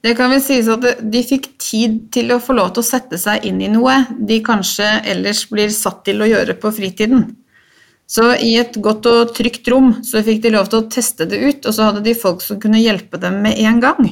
Det 0.00 0.14
kan 0.16 0.32
vel 0.32 0.40
sies 0.40 0.68
at 0.72 0.86
de 1.12 1.20
fikk 1.26 1.50
tid 1.60 1.98
til 2.14 2.32
å 2.32 2.40
få 2.40 2.56
lov 2.56 2.72
til 2.72 2.80
å 2.80 2.88
sette 2.88 3.18
seg 3.20 3.44
inn 3.48 3.60
i 3.60 3.68
noe 3.68 3.98
de 4.16 4.38
kanskje 4.44 4.86
ellers 5.12 5.44
blir 5.50 5.68
satt 5.74 6.00
til 6.06 6.22
å 6.24 6.28
gjøre 6.30 6.56
på 6.60 6.72
fritiden. 6.72 7.26
Så 8.10 8.32
i 8.42 8.56
et 8.58 8.74
godt 8.82 9.06
og 9.06 9.34
trygt 9.36 9.68
rom 9.70 9.92
så 10.06 10.24
fikk 10.26 10.40
de 10.42 10.54
lov 10.56 10.70
til 10.70 10.80
å 10.80 10.88
teste 10.90 11.28
det 11.30 11.38
ut, 11.38 11.68
og 11.68 11.76
så 11.76 11.90
hadde 11.90 12.02
de 12.02 12.16
folk 12.18 12.40
som 12.42 12.58
kunne 12.62 12.80
hjelpe 12.80 13.20
dem 13.22 13.38
med 13.44 13.60
en 13.60 13.78
gang. 13.84 14.08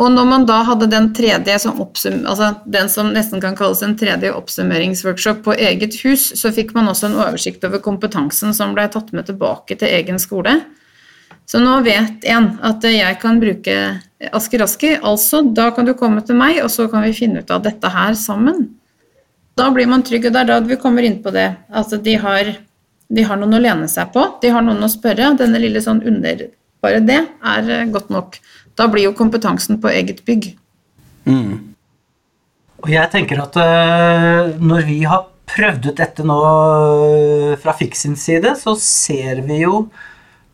Og 0.00 0.08
når 0.10 0.26
man 0.26 0.46
da 0.48 0.56
hadde 0.66 0.88
den 0.90 1.10
tredje 1.14 1.58
som 1.62 1.76
altså 1.78 2.48
den 2.64 2.88
som 2.90 3.12
nesten 3.14 3.42
kan 3.42 3.54
kalles 3.58 3.82
en 3.84 3.94
tredje 3.98 4.32
oppsummeringsworkshop 4.34 5.44
på 5.44 5.54
eget 5.54 5.98
hus, 6.02 6.30
så 6.38 6.50
fikk 6.54 6.72
man 6.74 6.88
også 6.90 7.10
en 7.10 7.20
oversikt 7.20 7.66
over 7.66 7.82
kompetansen 7.82 8.56
som 8.56 8.74
ble 8.74 8.88
tatt 8.90 9.12
med 9.14 9.28
tilbake 9.28 9.76
til 9.78 9.94
egen 10.00 10.18
skole. 10.22 10.56
Så 11.46 11.60
nå 11.60 11.76
vet 11.84 12.24
en 12.32 12.54
at 12.64 12.84
jeg 12.88 13.18
kan 13.20 13.40
bruke 13.42 13.76
Asker 14.32 14.62
Asker, 14.64 14.96
altså 15.04 15.42
da 15.44 15.68
kan 15.76 15.84
du 15.84 15.92
komme 15.98 16.22
til 16.24 16.38
meg, 16.40 16.62
og 16.64 16.70
så 16.72 16.86
kan 16.88 17.04
vi 17.04 17.12
finne 17.16 17.42
ut 17.44 17.52
av 17.52 17.64
dette 17.66 17.90
her 17.92 18.16
sammen. 18.16 18.70
Da 19.54 19.68
blir 19.74 19.86
man 19.90 20.02
trygg, 20.06 20.26
og 20.26 20.34
det 20.34 20.40
er 20.42 20.50
da 20.50 20.58
vi 20.64 20.80
kommer 20.80 21.04
inn 21.06 21.20
på 21.22 21.32
det. 21.34 21.50
Altså 21.68 22.00
de 22.02 22.16
har, 22.18 22.54
de 23.12 23.26
har 23.28 23.38
noen 23.38 23.58
å 23.58 23.62
lene 23.62 23.90
seg 23.90 24.10
på, 24.14 24.24
de 24.42 24.50
har 24.54 24.64
noen 24.64 24.82
å 24.82 24.90
spørre. 24.90 25.34
Denne 25.38 25.60
lille 25.62 25.82
sånn 25.84 26.02
under 26.02 26.48
Bare 26.84 27.00
det 27.00 27.22
er 27.24 27.68
eh, 27.72 27.86
godt 27.88 28.10
nok. 28.12 28.34
Da 28.76 28.90
blir 28.92 29.06
jo 29.06 29.14
kompetansen 29.16 29.78
på 29.80 29.88
eget 29.88 30.18
bygg. 30.26 30.50
Mm. 31.24 31.74
Og 32.84 32.90
jeg 32.92 33.08
tenker 33.14 33.40
at 33.40 33.56
uh, 33.56 34.50
når 34.60 34.84
vi 34.84 34.98
har 35.08 35.22
prøvd 35.48 35.88
ut 35.88 36.00
dette 36.02 36.26
nå 36.28 36.36
uh, 36.44 37.54
fra 37.62 37.72
Fix 37.78 38.04
side, 38.20 38.52
så 38.60 38.74
ser 38.76 39.40
vi 39.46 39.62
jo 39.62 39.86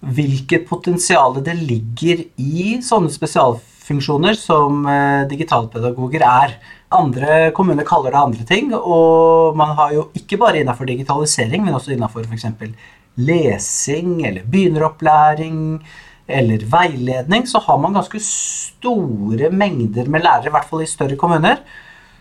hvilket 0.01 0.67
potensial 0.69 1.37
det 1.45 1.55
ligger 1.59 2.23
i 2.41 2.79
sånne 2.85 3.13
spesialfunksjoner 3.13 4.37
som 4.39 4.87
eh, 4.89 5.27
digitalpedagoger 5.29 6.25
er. 6.25 6.55
Andre 6.97 7.51
kommuner 7.57 7.87
kaller 7.87 8.15
det 8.15 8.23
andre 8.23 8.47
ting, 8.49 8.73
og 8.75 9.59
man 9.61 9.75
har 9.79 9.93
jo 9.95 10.07
ikke 10.17 10.41
bare 10.41 10.63
innenfor 10.63 10.89
digitalisering, 10.89 11.63
men 11.67 11.77
også 11.77 11.93
innenfor 11.95 12.25
f.eks. 12.25 12.49
lesing 13.21 14.23
eller 14.25 14.47
begynneropplæring 14.49 15.61
eller 16.31 16.65
veiledning, 16.71 17.45
så 17.51 17.61
har 17.65 17.79
man 17.83 17.97
ganske 17.99 18.21
store 18.23 19.51
mengder 19.51 20.09
med 20.09 20.25
lærere, 20.25 20.49
i 20.49 20.55
hvert 20.55 20.69
fall 20.71 20.85
i 20.85 20.89
større 20.89 21.19
kommuner, 21.19 21.61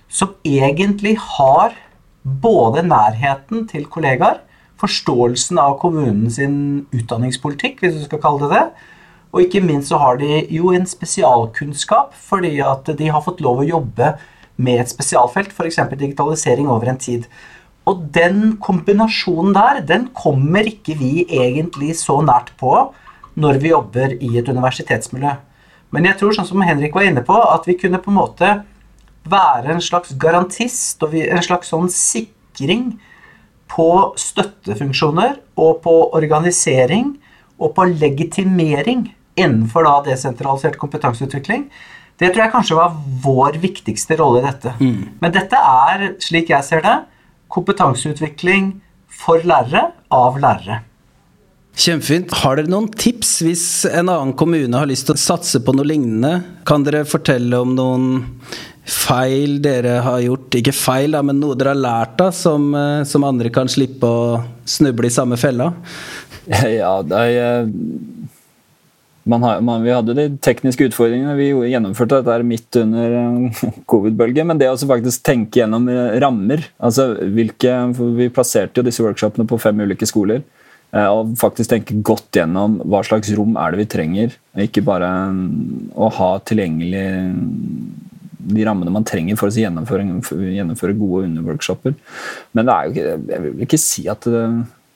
som 0.09 0.33
egentlig 0.43 1.15
har 1.37 1.77
både 2.19 2.81
nærheten 2.83 3.67
til 3.69 3.85
kollegaer 3.85 4.41
forståelsen 4.79 5.59
av 5.59 5.77
kommunen 5.81 6.29
sin 6.31 6.55
utdanningspolitikk, 6.95 7.83
hvis 7.83 7.97
du 7.97 8.05
skal 8.05 8.21
kalle 8.23 8.47
det 8.47 8.55
det. 8.55 8.65
Og 9.29 9.43
ikke 9.43 9.61
minst 9.61 9.91
så 9.91 9.99
har 10.01 10.17
de 10.21 10.41
jo 10.53 10.71
en 10.73 10.87
spesialkunnskap, 10.89 12.15
fordi 12.17 12.55
at 12.65 12.89
de 12.97 13.09
har 13.11 13.23
fått 13.25 13.43
lov 13.45 13.61
å 13.61 13.67
jobbe 13.67 14.13
med 14.59 14.81
et 14.81 14.91
spesialfelt, 14.91 15.53
f.eks. 15.53 15.79
digitalisering 15.93 16.69
over 16.71 16.89
en 16.91 16.99
tid. 16.99 17.27
Og 17.87 18.07
den 18.13 18.57
kombinasjonen 18.61 19.53
der, 19.55 19.83
den 19.85 20.09
kommer 20.17 20.67
ikke 20.67 20.97
vi 20.99 21.25
egentlig 21.25 21.95
så 22.01 22.19
nært 22.25 22.51
på 22.59 22.73
når 23.39 23.61
vi 23.61 23.71
jobber 23.71 24.17
i 24.17 24.33
et 24.41 24.49
universitetsmiljø. 24.49 25.35
Men 25.95 26.05
jeg 26.05 26.19
tror, 26.19 26.33
sånn 26.35 26.49
som 26.49 26.65
Henrik 26.65 26.93
var 26.97 27.07
inne 27.07 27.23
på, 27.25 27.33
at 27.33 27.65
vi 27.65 27.77
kunne 27.79 28.01
på 28.01 28.11
en 28.11 28.19
måte 28.19 28.49
være 29.29 29.73
en 29.73 29.83
slags 29.83 30.13
garantist 30.21 31.01
og 31.05 31.15
en 31.17 31.45
slags 31.45 31.71
sånn 31.71 31.89
sikring 31.93 32.91
på 33.79 33.91
støttefunksjoner 34.19 35.37
og 35.59 35.79
på 35.85 35.93
organisering 36.17 37.13
og 37.59 37.71
på 37.77 37.87
legitimering 37.93 39.07
innenfor 39.39 39.87
da 39.87 39.95
desentralisert 40.09 40.75
kompetanseutvikling. 40.81 41.69
Det 42.19 42.33
tror 42.33 42.43
jeg 42.43 42.51
kanskje 42.51 42.79
var 42.79 42.97
vår 43.23 43.61
viktigste 43.63 44.17
rolle 44.19 44.41
i 44.41 44.47
dette. 44.49 44.75
Mm. 44.83 45.15
Men 45.23 45.35
dette 45.35 45.55
er, 45.55 46.05
slik 46.19 46.51
jeg 46.51 46.67
ser 46.67 46.83
det, 46.83 46.97
kompetanseutvikling 47.49 48.73
for 49.21 49.43
lærere 49.47 49.89
av 50.11 50.39
lærere. 50.43 50.81
Kjempefint. 51.79 52.33
Har 52.41 52.57
dere 52.59 52.71
noen 52.71 52.89
tips 52.91 53.37
hvis 53.45 53.65
en 53.87 54.09
annen 54.11 54.33
kommune 54.35 54.75
har 54.75 54.89
lyst 54.89 55.07
til 55.07 55.15
å 55.15 55.21
satse 55.21 55.61
på 55.63 55.71
noe 55.77 55.87
lignende? 55.87 56.41
Kan 56.67 56.83
dere 56.83 57.05
fortelle 57.07 57.61
om 57.63 57.71
noen 57.77 58.09
feil 58.89 59.59
dere 59.63 59.99
har 60.05 60.21
gjort? 60.25 60.59
Ikke 60.59 60.75
feil, 60.75 61.13
da, 61.15 61.23
men 61.25 61.39
noe 61.41 61.57
dere 61.57 61.75
har 61.75 61.83
lært 61.83 62.23
av, 62.25 62.33
som, 62.35 62.69
eh, 62.75 63.03
som 63.09 63.27
andre 63.27 63.51
kan 63.53 63.69
slippe 63.71 64.07
å 64.09 64.39
snuble 64.65 65.09
i 65.09 65.13
samme 65.13 65.39
fella? 65.39 65.73
Ja, 66.79 66.95
det 67.05 67.17
er 67.37 67.67
man 69.29 69.43
har, 69.43 69.61
man, 69.61 69.83
vi 69.83 69.91
hadde 69.93 70.15
de 70.17 70.25
tekniske 70.41 70.87
utfordringene. 70.89 71.35
Vi 71.37 71.49
gjennomførte 71.69 72.21
dette 72.23 72.45
midt 72.47 72.79
under 72.81 73.17
covid-bølgen. 73.91 74.47
Men 74.49 74.61
det 74.61 74.71
å 74.71 74.77
faktisk 74.79 75.21
tenke 75.27 75.61
gjennom 75.61 75.85
eh, 75.91 76.15
rammer 76.23 76.65
altså 76.77 77.11
hvilke, 77.35 77.75
Vi 78.17 78.31
plasserte 78.33 78.81
jo 78.81 78.87
disse 78.87 79.05
workshopene 79.05 79.45
på 79.49 79.59
fem 79.61 79.83
ulike 79.85 80.07
skoler. 80.09 80.41
Eh, 80.89 81.05
og 81.05 81.35
faktisk 81.37 81.69
tenke 81.69 81.99
godt 82.05 82.39
gjennom 82.39 82.79
hva 82.89 83.03
slags 83.05 83.29
rom 83.37 83.57
er 83.59 83.73
det 83.75 83.83
vi 83.83 83.89
trenger. 83.93 84.37
Ikke 84.65 84.85
bare 84.85 85.11
mm, 85.35 85.91
å 85.93 86.09
ha 86.17 86.31
tilgjengelig 86.49 87.05
de 88.39 88.65
rammene 88.65 88.93
man 88.93 89.07
trenger 89.07 89.37
for 89.39 89.49
å 89.49 89.63
gjennomføre, 89.63 90.05
gjennomføre 90.55 90.95
gode 90.97 91.25
underworkshoper. 91.27 91.95
Men 92.55 92.71
ikke, 92.89 93.17
jeg 93.29 93.43
vil 93.45 93.65
ikke 93.65 93.81
si 93.81 94.05
at 94.11 94.27
det, 94.27 94.45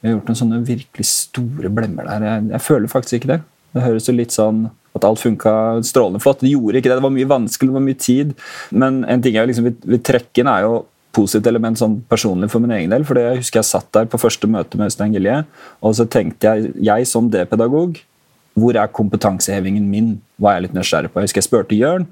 vi 0.04 0.10
har 0.10 0.18
gjort 0.18 0.32
noen 0.32 0.40
sånne 0.40 0.62
virkelig 0.68 1.08
store 1.10 1.72
blemmer 1.72 2.08
der. 2.08 2.26
Jeg, 2.28 2.48
jeg, 2.54 2.64
føler 2.66 2.92
faktisk 2.92 3.20
ikke 3.20 3.34
det. 3.34 3.42
Det 3.74 3.84
høres 3.86 4.08
jo 4.10 4.16
litt 4.16 4.36
sånn 4.36 4.66
at 4.94 5.06
alt 5.08 5.22
funka 5.22 5.54
strålende 5.88 6.22
flott. 6.24 6.44
Det 6.44 6.54
gjorde 6.54 6.80
ikke 6.80 6.92
det. 6.92 6.98
Det 7.00 7.06
var 7.06 7.16
mye 7.16 7.30
vanskelig, 7.30 7.72
det 7.72 7.78
var 7.80 7.86
mye 7.86 8.00
tid. 8.00 8.34
Men 8.72 9.04
en 9.10 9.24
ting 9.24 9.38
jeg 9.40 9.50
liksom 9.50 9.70
vil, 9.70 9.78
vil 9.96 10.04
trekke 10.06 10.44
inn, 10.44 10.52
er 10.52 10.68
jo 10.68 10.82
positivt 11.14 11.48
element 11.50 11.78
sånn 11.80 12.00
personlig 12.10 12.50
for 12.52 12.64
min 12.64 12.74
egen 12.76 12.94
del. 12.94 13.06
for 13.08 13.20
Jeg 13.20 13.42
husker 13.42 13.62
jeg 13.62 13.70
satt 13.70 13.92
der 13.96 14.10
på 14.10 14.22
første 14.22 14.50
møte 14.50 14.80
med 14.80 14.90
Øystein 14.90 15.14
Gilje, 15.14 15.44
og 15.84 15.96
så 15.98 16.08
tenkte 16.10 16.52
jeg 16.52 16.74
jeg 16.90 17.10
som 17.10 17.30
D-pedagog 17.34 18.02
hvor 18.54 18.78
er 18.78 18.92
kompetansehevingen 18.94 19.86
min? 19.90 20.14
var 20.42 20.58
jeg 20.58 20.66
litt 20.66 20.74
nysgjerrig 20.76 21.10
på. 21.14 21.22
Jeg 21.22 21.30
husker 21.30 21.40
jeg 21.40 21.46
spurte 21.46 21.78
Jørn, 21.78 22.06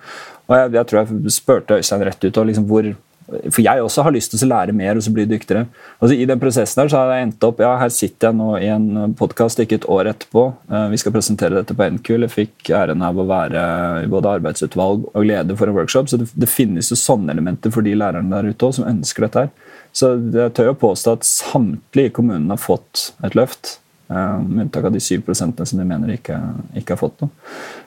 og 0.51 0.57
jeg, 0.57 0.73
jeg 0.75 0.89
tror 0.89 0.99
jeg 0.99 1.33
spurte 1.33 1.79
Øystein 1.79 2.03
rett 2.03 2.27
ut. 2.27 2.37
og 2.37 2.51
liksom 2.51 2.67
hvor 2.67 2.91
for 3.31 3.61
jeg 3.63 3.79
også 3.79 4.03
har 4.03 4.11
lyst 4.11 4.33
til 4.33 4.43
å 4.43 4.49
lære 4.51 4.73
mer 4.75 4.97
og 4.97 5.03
så 5.05 5.11
bli 5.13 5.23
dyktigere. 5.29 5.63
Altså, 6.01 6.15
I 6.17 6.27
den 6.27 6.39
prosessen 6.41 6.81
der 6.81 6.89
så 6.91 6.99
har 6.99 7.13
jeg 7.13 7.27
endt 7.27 7.45
opp 7.47 7.61
ja, 7.63 7.69
Her 7.79 7.91
sitter 7.93 8.27
jeg 8.27 8.37
nå 8.39 8.49
i 8.59 8.67
en 8.73 9.15
podkast 9.15 9.61
ikke 9.63 9.77
et 9.79 9.87
år 9.91 10.09
etterpå. 10.11 10.43
Eh, 10.67 10.87
vi 10.91 10.99
skal 10.99 11.15
presentere 11.15 11.61
dette 11.61 11.75
på 11.77 11.87
NKUL. 11.95 12.25
Jeg 12.25 12.33
fikk 12.33 12.71
æren 12.75 13.05
av 13.07 13.19
å 13.21 13.27
være 13.29 13.61
i 14.03 14.09
både 14.11 14.35
arbeidsutvalg 14.39 15.07
og 15.13 15.27
leder 15.27 15.59
for 15.59 15.71
en 15.71 15.77
workshop. 15.77 16.11
Så 16.11 16.19
det, 16.19 16.27
det 16.35 16.51
finnes 16.51 16.91
jo 16.91 16.99
sånne 16.99 17.31
elementer 17.35 17.73
for 17.73 17.87
de 17.87 17.95
lærerne 17.95 18.33
der 18.33 18.51
ute 18.51 18.67
også, 18.67 18.81
som 18.81 18.89
ønsker 18.91 19.27
dette. 19.27 19.45
her. 19.45 19.79
Så 19.95 20.13
jeg 20.19 20.55
tør 20.57 20.73
å 20.73 20.79
påstå 20.81 21.15
at 21.15 21.27
samtlige 21.27 22.15
kommuner 22.19 22.57
har 22.57 22.61
fått 22.61 23.11
et 23.23 23.37
løft. 23.39 23.77
Eh, 24.11 24.37
med 24.43 24.67
unntak 24.67 24.89
av 24.89 24.97
de 24.97 25.03
7% 25.03 25.63
som 25.63 25.79
de 25.79 25.87
mener 25.87 26.17
ikke, 26.17 26.41
ikke 26.75 26.97
har 26.97 27.03
fått 27.05 27.23
noe. 27.23 27.31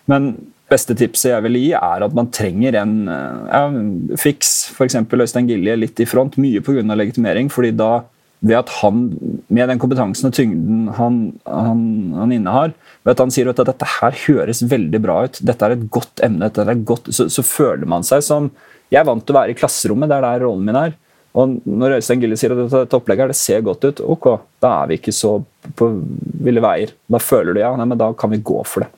Men 0.09 0.33
beste 0.75 0.97
tipset 0.99 1.31
jeg 1.33 1.45
vil 1.47 1.61
gi, 1.61 1.69
er 1.79 2.05
at 2.07 2.17
man 2.17 2.33
trenger 2.35 2.77
en 2.83 2.97
eh, 3.11 3.45
ja, 3.49 3.63
fiks, 4.21 4.57
f.eks. 4.75 4.99
Øystein 5.07 5.49
Gilje, 5.51 5.79
litt 5.79 6.03
i 6.03 6.09
front. 6.09 6.37
Mye 6.41 6.63
pga. 6.65 6.83
legitimering. 6.95 7.51
fordi 7.53 7.73
da 7.79 8.05
ved 8.45 8.59
at 8.59 8.73
han, 8.83 9.07
med 9.49 9.71
den 9.71 9.81
kompetansen 9.81 10.29
og 10.29 10.35
tyngden 10.37 10.89
han, 10.99 11.21
han, 11.49 11.85
han 12.19 12.35
innehar, 12.35 12.75
ved 13.05 13.15
at 13.15 13.23
han 13.23 13.33
sier 13.33 13.49
at 13.51 13.63
dette 13.65 13.89
her 13.97 14.19
høres 14.27 14.61
veldig 14.69 15.01
bra 15.01 15.23
ut, 15.25 15.41
dette 15.41 15.65
er 15.65 15.77
et 15.77 15.87
godt 15.93 16.21
emne, 16.25 16.51
er 16.51 16.83
godt, 16.85 17.09
så, 17.15 17.31
så, 17.33 17.45
føler 17.45 17.89
man 17.89 18.05
seg 18.05 18.25
som 18.25 18.51
Jeg 18.93 19.01
er 19.01 19.09
vant 19.09 19.25
til 19.25 19.33
å 19.33 19.39
være 19.39 19.55
i 19.55 19.57
klasserommet, 19.57 20.11
det 20.11 20.19
er 20.19 20.27
der 20.27 20.45
rollen 20.45 20.69
min 20.69 20.77
er. 20.79 20.93
Og 21.35 21.57
når 21.67 21.97
Øystein 21.97 22.21
Gille 22.23 22.37
sier 22.39 22.53
at 22.55 22.61
dette 22.61 22.99
opplegget 22.99 23.33
det 23.33 23.39
ser 23.39 23.65
godt 23.65 23.87
ut, 23.89 24.03
ok, 24.15 24.29
da 24.63 24.75
er 24.83 24.93
vi 24.93 25.01
ikke 25.01 25.15
så 25.17 25.39
på 25.75 25.89
ville 26.45 26.63
veier. 26.63 26.93
Da 27.11 27.19
føler 27.19 27.57
du 27.57 27.63
ja, 27.65 27.73
nei, 27.81 27.89
men 27.91 27.99
da 27.99 28.13
kan 28.19 28.31
vi 28.31 28.45
gå 28.45 28.61
for 28.69 28.85
det. 28.85 28.93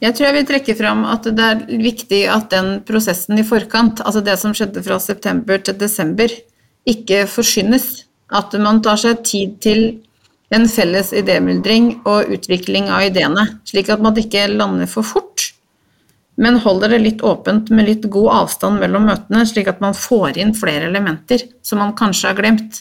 Jeg 0.00 0.16
tror 0.16 0.26
jeg 0.26 0.36
vil 0.38 0.46
trekke 0.48 0.76
fram 0.78 1.02
at 1.08 1.26
det 1.28 1.46
er 1.46 1.64
viktig 1.82 2.20
at 2.32 2.48
den 2.54 2.70
prosessen 2.88 3.40
i 3.40 3.44
forkant, 3.44 4.00
altså 4.00 4.22
det 4.24 4.38
som 4.40 4.54
skjedde 4.56 4.82
fra 4.84 4.96
september 5.02 5.60
til 5.60 5.76
desember, 5.80 6.32
ikke 6.88 7.26
forsynes. 7.28 8.06
At 8.32 8.54
man 8.62 8.80
tar 8.84 9.00
seg 9.02 9.24
tid 9.26 9.58
til 9.60 9.82
en 10.54 10.66
felles 10.70 11.12
idémyldring 11.14 12.00
og 12.08 12.30
utvikling 12.32 12.88
av 12.90 13.10
ideene, 13.10 13.46
slik 13.68 13.90
at 13.92 14.02
man 14.02 14.16
ikke 14.18 14.48
lander 14.54 14.88
for 14.90 15.06
fort 15.06 15.30
men 16.40 16.56
holder 16.64 16.94
det 16.94 17.00
litt 17.04 17.22
åpent 17.26 17.68
med 17.74 17.84
litt 17.84 18.06
god 18.12 18.30
avstand 18.32 18.80
mellom 18.80 19.10
møtene, 19.10 19.44
slik 19.48 19.68
at 19.68 19.82
man 19.84 19.96
får 19.96 20.38
inn 20.40 20.54
flere 20.56 20.88
elementer 20.88 21.44
som 21.66 21.82
man 21.82 21.92
kanskje 21.98 22.30
har 22.30 22.38
glemt. 22.38 22.80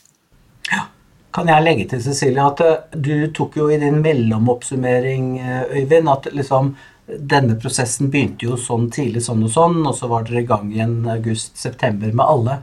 Kan 1.35 1.49
jeg 1.51 1.61
legge 1.61 1.83
til 1.91 1.99
Cecilie, 2.01 2.41
at 2.41 2.61
eh, 2.65 2.95
du 2.95 3.27
tok 3.35 3.59
jo 3.59 3.67
i 3.69 3.77
din 3.77 3.99
mellomoppsummering, 4.01 5.25
eh, 5.37 5.75
Øyvind, 5.77 6.09
at 6.09 6.25
liksom 6.33 6.71
denne 7.17 7.55
prosessen 7.59 8.09
begynte 8.11 8.45
jo 8.45 8.57
sånn 8.59 8.89
tidlig 8.93 9.23
sånn 9.25 9.41
og 9.45 9.53
sånn, 9.53 9.79
og 9.87 9.95
så 9.97 10.09
var 10.11 10.27
dere 10.27 10.43
i 10.43 10.47
gang 10.49 10.69
igjen 10.73 11.01
august-september 11.09 12.13
med 12.13 12.25
alle. 12.25 12.59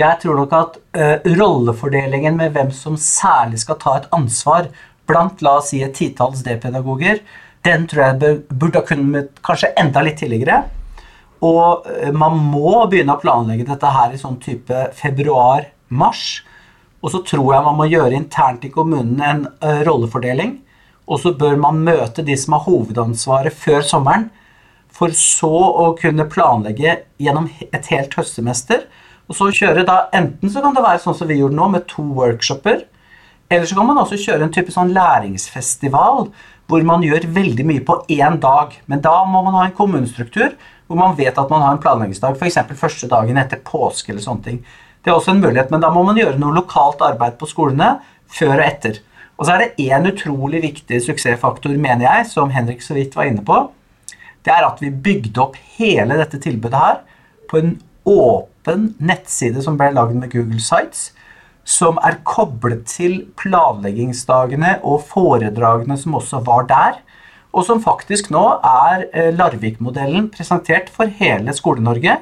Jeg 0.00 0.20
tror 0.22 0.38
nok 0.38 0.56
at 0.56 0.78
uh, 0.96 1.16
rollefordelingen 1.36 2.38
med 2.38 2.54
hvem 2.54 2.70
som 2.72 2.96
særlig 2.96 3.60
skal 3.60 3.78
ta 3.82 3.96
et 3.98 4.08
ansvar 4.16 4.70
blant 5.10 5.42
la 5.44 5.58
oss 5.58 5.72
si 5.72 5.82
et 5.84 5.94
titalls 5.96 6.44
D-pedagoger, 6.46 7.20
den 7.66 7.84
tror 7.90 8.06
jeg 8.06 8.36
burde 8.48 8.80
ha 8.80 8.86
kunnet 8.88 9.42
kanskje 9.44 9.74
enda 9.80 10.04
litt 10.06 10.20
tidligere. 10.22 10.62
Og 11.44 11.84
uh, 11.84 12.08
man 12.16 12.38
må 12.40 12.86
begynne 12.88 13.18
å 13.18 13.20
planlegge 13.20 13.68
dette 13.68 13.92
her 13.92 14.14
i 14.14 14.22
sånn 14.22 14.40
type 14.40 14.86
februar-mars. 14.96 16.24
Og 17.00 17.12
så 17.12 17.22
tror 17.26 17.54
jeg 17.54 17.66
man 17.66 17.78
må 17.78 17.88
gjøre 17.90 18.16
internt 18.16 18.64
i 18.64 18.72
kommunene 18.72 19.30
en 19.34 19.46
uh, 19.60 19.80
rollefordeling. 19.88 20.58
Og 21.08 21.22
så 21.22 21.32
bør 21.36 21.56
man 21.60 21.80
møte 21.86 22.24
de 22.26 22.36
som 22.38 22.56
har 22.56 22.66
hovedansvaret 22.66 23.56
før 23.56 23.84
sommeren. 23.86 24.28
For 24.90 25.14
så 25.16 25.50
å 25.50 25.90
kunne 25.98 26.28
planlegge 26.28 26.98
gjennom 27.22 27.48
et 27.70 27.90
helt 27.92 28.14
høstsemester. 28.18 28.84
Og 29.30 29.38
så 29.38 29.50
kjøre 29.54 29.86
da 29.86 30.08
Enten 30.16 30.50
så 30.50 30.62
kan 30.62 30.74
det 30.74 30.84
være 30.84 31.02
sånn 31.04 31.16
som 31.16 31.30
vi 31.30 31.38
gjorde 31.38 31.56
nå, 31.58 31.68
med 31.72 31.86
to 31.90 32.04
workshoper. 32.16 32.82
Eller 33.50 33.66
så 33.66 33.78
kan 33.78 33.88
man 33.88 33.98
også 34.02 34.18
kjøre 34.20 34.46
en 34.46 34.54
type 34.54 34.74
sånn 34.74 34.92
læringsfestival 34.94 36.28
hvor 36.70 36.84
man 36.86 37.02
gjør 37.02 37.26
veldig 37.34 37.64
mye 37.66 37.82
på 37.86 37.96
én 38.14 38.38
dag. 38.42 38.76
Men 38.86 39.02
da 39.02 39.16
må 39.26 39.42
man 39.46 39.56
ha 39.58 39.64
en 39.66 39.74
kommunestruktur 39.74 40.52
hvor 40.90 40.98
man 40.98 41.16
vet 41.18 41.38
at 41.38 41.50
man 41.50 41.62
har 41.62 41.76
en 41.76 41.82
planleggingsdag, 41.82 42.34
f.eks. 42.34 42.58
første 42.78 43.06
dagen 43.10 43.36
etter 43.38 43.60
påske 43.62 44.10
eller 44.10 44.22
sånne 44.24 44.46
ting. 44.46 44.56
Det 45.02 45.12
er 45.12 45.16
også 45.16 45.32
en 45.32 45.42
mulighet, 45.42 45.70
men 45.70 45.82
da 45.82 45.90
må 45.94 46.02
man 46.02 46.18
gjøre 46.18 46.38
noe 46.38 46.56
lokalt 46.56 47.02
arbeid 47.06 47.36
på 47.38 47.46
skolene 47.46 47.92
før 48.30 48.56
og 48.56 48.64
etter. 48.64 48.98
Og 49.40 49.46
så 49.46 49.54
er 49.54 49.62
det 49.62 49.86
én 49.88 50.04
utrolig 50.04 50.60
viktig 50.66 51.00
suksessfaktor, 51.00 51.72
mener 51.80 52.04
jeg, 52.04 52.26
som 52.28 52.52
Henrik 52.52 52.84
så 52.84 52.94
vidt 52.98 53.16
var 53.16 53.30
inne 53.30 53.44
på. 53.46 53.62
Det 54.44 54.52
er 54.52 54.66
at 54.66 54.82
vi 54.84 54.92
bygde 54.92 55.40
opp 55.40 55.56
hele 55.78 56.18
dette 56.20 56.40
tilbudet 56.44 56.76
her 56.76 57.00
på 57.48 57.60
en 57.60 57.72
åpen 58.08 58.92
nettside 59.00 59.64
som 59.64 59.80
ble 59.80 59.90
lagd 59.96 60.16
med 60.16 60.32
Google 60.32 60.60
Sites 60.60 61.10
som 61.70 61.98
er 62.04 62.18
koblet 62.26 62.86
til 62.88 63.20
planleggingsdagene 63.38 64.78
og 64.86 65.04
foredragene 65.10 65.96
som 66.00 66.16
også 66.18 66.42
var 66.46 66.66
der, 66.70 66.98
og 67.50 67.66
som 67.66 67.82
faktisk 67.82 68.30
nå 68.30 68.42
er 68.62 69.06
eh, 69.10 69.30
Larvik-modellen 69.34 70.28
presentert 70.32 70.90
for 70.94 71.10
hele 71.20 71.54
Skole-Norge. 71.54 72.16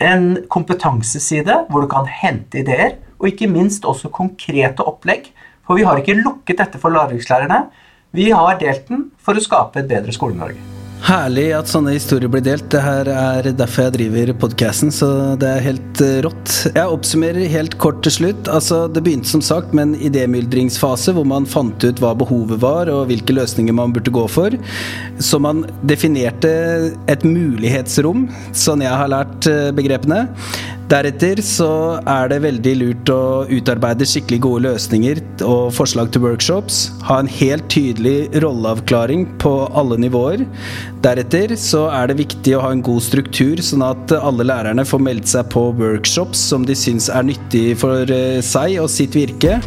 En 0.00 0.26
kompetanseside 0.50 1.64
hvor 1.68 1.84
du 1.84 1.90
kan 1.92 2.08
hente 2.08 2.62
ideer, 2.62 2.96
og 3.20 3.30
ikke 3.30 3.48
minst 3.48 3.84
også 3.88 4.10
konkrete 4.12 4.84
opplegg. 4.84 5.30
For 5.64 5.80
vi 5.80 5.86
har 5.88 6.00
ikke 6.00 6.20
lukket 6.20 6.60
dette 6.60 6.80
for 6.82 6.94
Larvikslærerne. 6.94 7.64
Vi 8.14 8.30
har 8.30 8.60
delt 8.60 8.88
den 8.90 9.08
for 9.18 9.34
å 9.36 9.42
skape 9.42 9.82
et 9.82 9.90
bedre 9.90 10.14
Skole-Norge. 10.14 10.74
Herlig 11.04 11.50
at 11.52 11.68
sånne 11.68 11.92
historier 11.98 12.30
blir 12.32 12.40
delt. 12.40 12.64
Det 12.72 12.80
her 12.80 13.08
er 13.12 13.48
derfor 13.52 13.84
jeg 13.84 13.94
driver 13.98 14.30
podkasten, 14.40 14.88
så 14.94 15.08
det 15.36 15.50
er 15.50 15.64
helt 15.66 16.00
eh, 16.00 16.22
rått. 16.24 16.52
Jeg 16.70 16.94
oppsummerer 16.94 17.50
helt 17.52 17.76
kort 17.82 17.98
til 18.06 18.14
slutt. 18.14 18.48
Altså, 18.48 18.86
det 18.88 19.02
begynte 19.04 19.28
som 19.28 19.42
sagt 19.44 19.74
med 19.76 19.90
en 19.90 20.06
idémyldringsfase 20.08 21.12
hvor 21.12 21.28
man 21.28 21.44
fant 21.50 21.84
ut 21.84 22.00
hva 22.00 22.14
behovet 22.16 22.62
var 22.62 22.88
og 22.88 23.10
hvilke 23.10 23.36
løsninger 23.36 23.76
man 23.76 23.92
burde 23.92 24.14
gå 24.16 24.24
for. 24.32 24.56
Så 25.20 25.42
man 25.44 25.66
definerte 25.84 26.54
et 27.12 27.26
mulighetsrom, 27.28 28.30
sånn 28.56 28.86
jeg 28.86 28.96
har 29.02 29.12
lært 29.12 29.50
eh, 29.50 29.74
begrepene. 29.76 30.22
Deretter 30.94 31.40
så 31.42 31.68
er 32.06 32.28
det 32.30 32.36
veldig 32.44 32.72
lurt 32.78 33.10
å 33.10 33.22
utarbeide 33.50 34.06
skikkelig 34.06 34.36
gode 34.44 34.62
løsninger 34.68 35.18
og 35.42 35.72
forslag 35.74 36.12
til 36.14 36.22
workshops. 36.22 36.84
Ha 37.08 37.16
en 37.18 37.30
helt 37.40 37.66
tydelig 37.72 38.28
rolleavklaring 38.44 39.24
på 39.42 39.52
alle 39.74 39.98
nivåer. 40.04 40.44
Deretter 41.02 41.56
så 41.58 41.88
er 41.90 42.12
det 42.12 42.20
viktig 42.20 42.54
å 42.54 42.62
ha 42.62 42.70
en 42.72 42.84
god 42.84 43.02
struktur, 43.02 43.58
sånn 43.58 43.82
at 43.84 44.14
alle 44.20 44.46
lærerne 44.46 44.84
får 44.86 45.02
meldt 45.02 45.32
seg 45.32 45.48
på 45.52 45.64
workshops 45.80 46.44
som 46.52 46.62
de 46.68 46.76
syns 46.78 47.10
er 47.10 47.26
nyttig 47.26 47.74
for 47.80 48.14
eh, 48.14 48.38
seg 48.44 48.78
og 48.84 48.86
sitt 48.92 49.18
virke. 49.18 49.58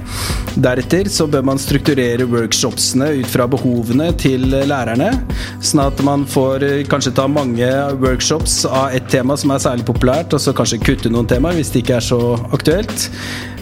Deretter 0.56 1.12
så 1.12 1.28
bør 1.30 1.44
man 1.52 1.62
strukturere 1.62 2.26
workshopsene 2.32 3.12
ut 3.20 3.30
fra 3.30 3.50
behovene 3.52 4.14
til 4.18 4.48
lærerne, 4.48 5.12
sånn 5.60 5.84
at 5.90 6.02
man 6.08 6.24
får 6.30 6.66
eh, 6.66 6.80
kanskje 6.90 7.14
ta 7.20 7.28
mange 7.30 7.68
workshops 8.00 8.62
av 8.70 8.96
et 8.96 9.12
tema 9.12 9.36
som 9.38 9.52
er 9.54 9.62
særlig 9.68 9.86
populært, 9.92 10.34
og 10.34 10.42
så 10.42 10.56
kanskje 10.56 10.82
kutte 10.88 11.14
noen 11.18 11.30
temaer 11.30 11.58
hvis 11.58 11.74
det 11.74 11.84
ikke 11.84 12.00
er 12.00 12.10
så 12.14 12.22
aktuelt. 12.56 13.10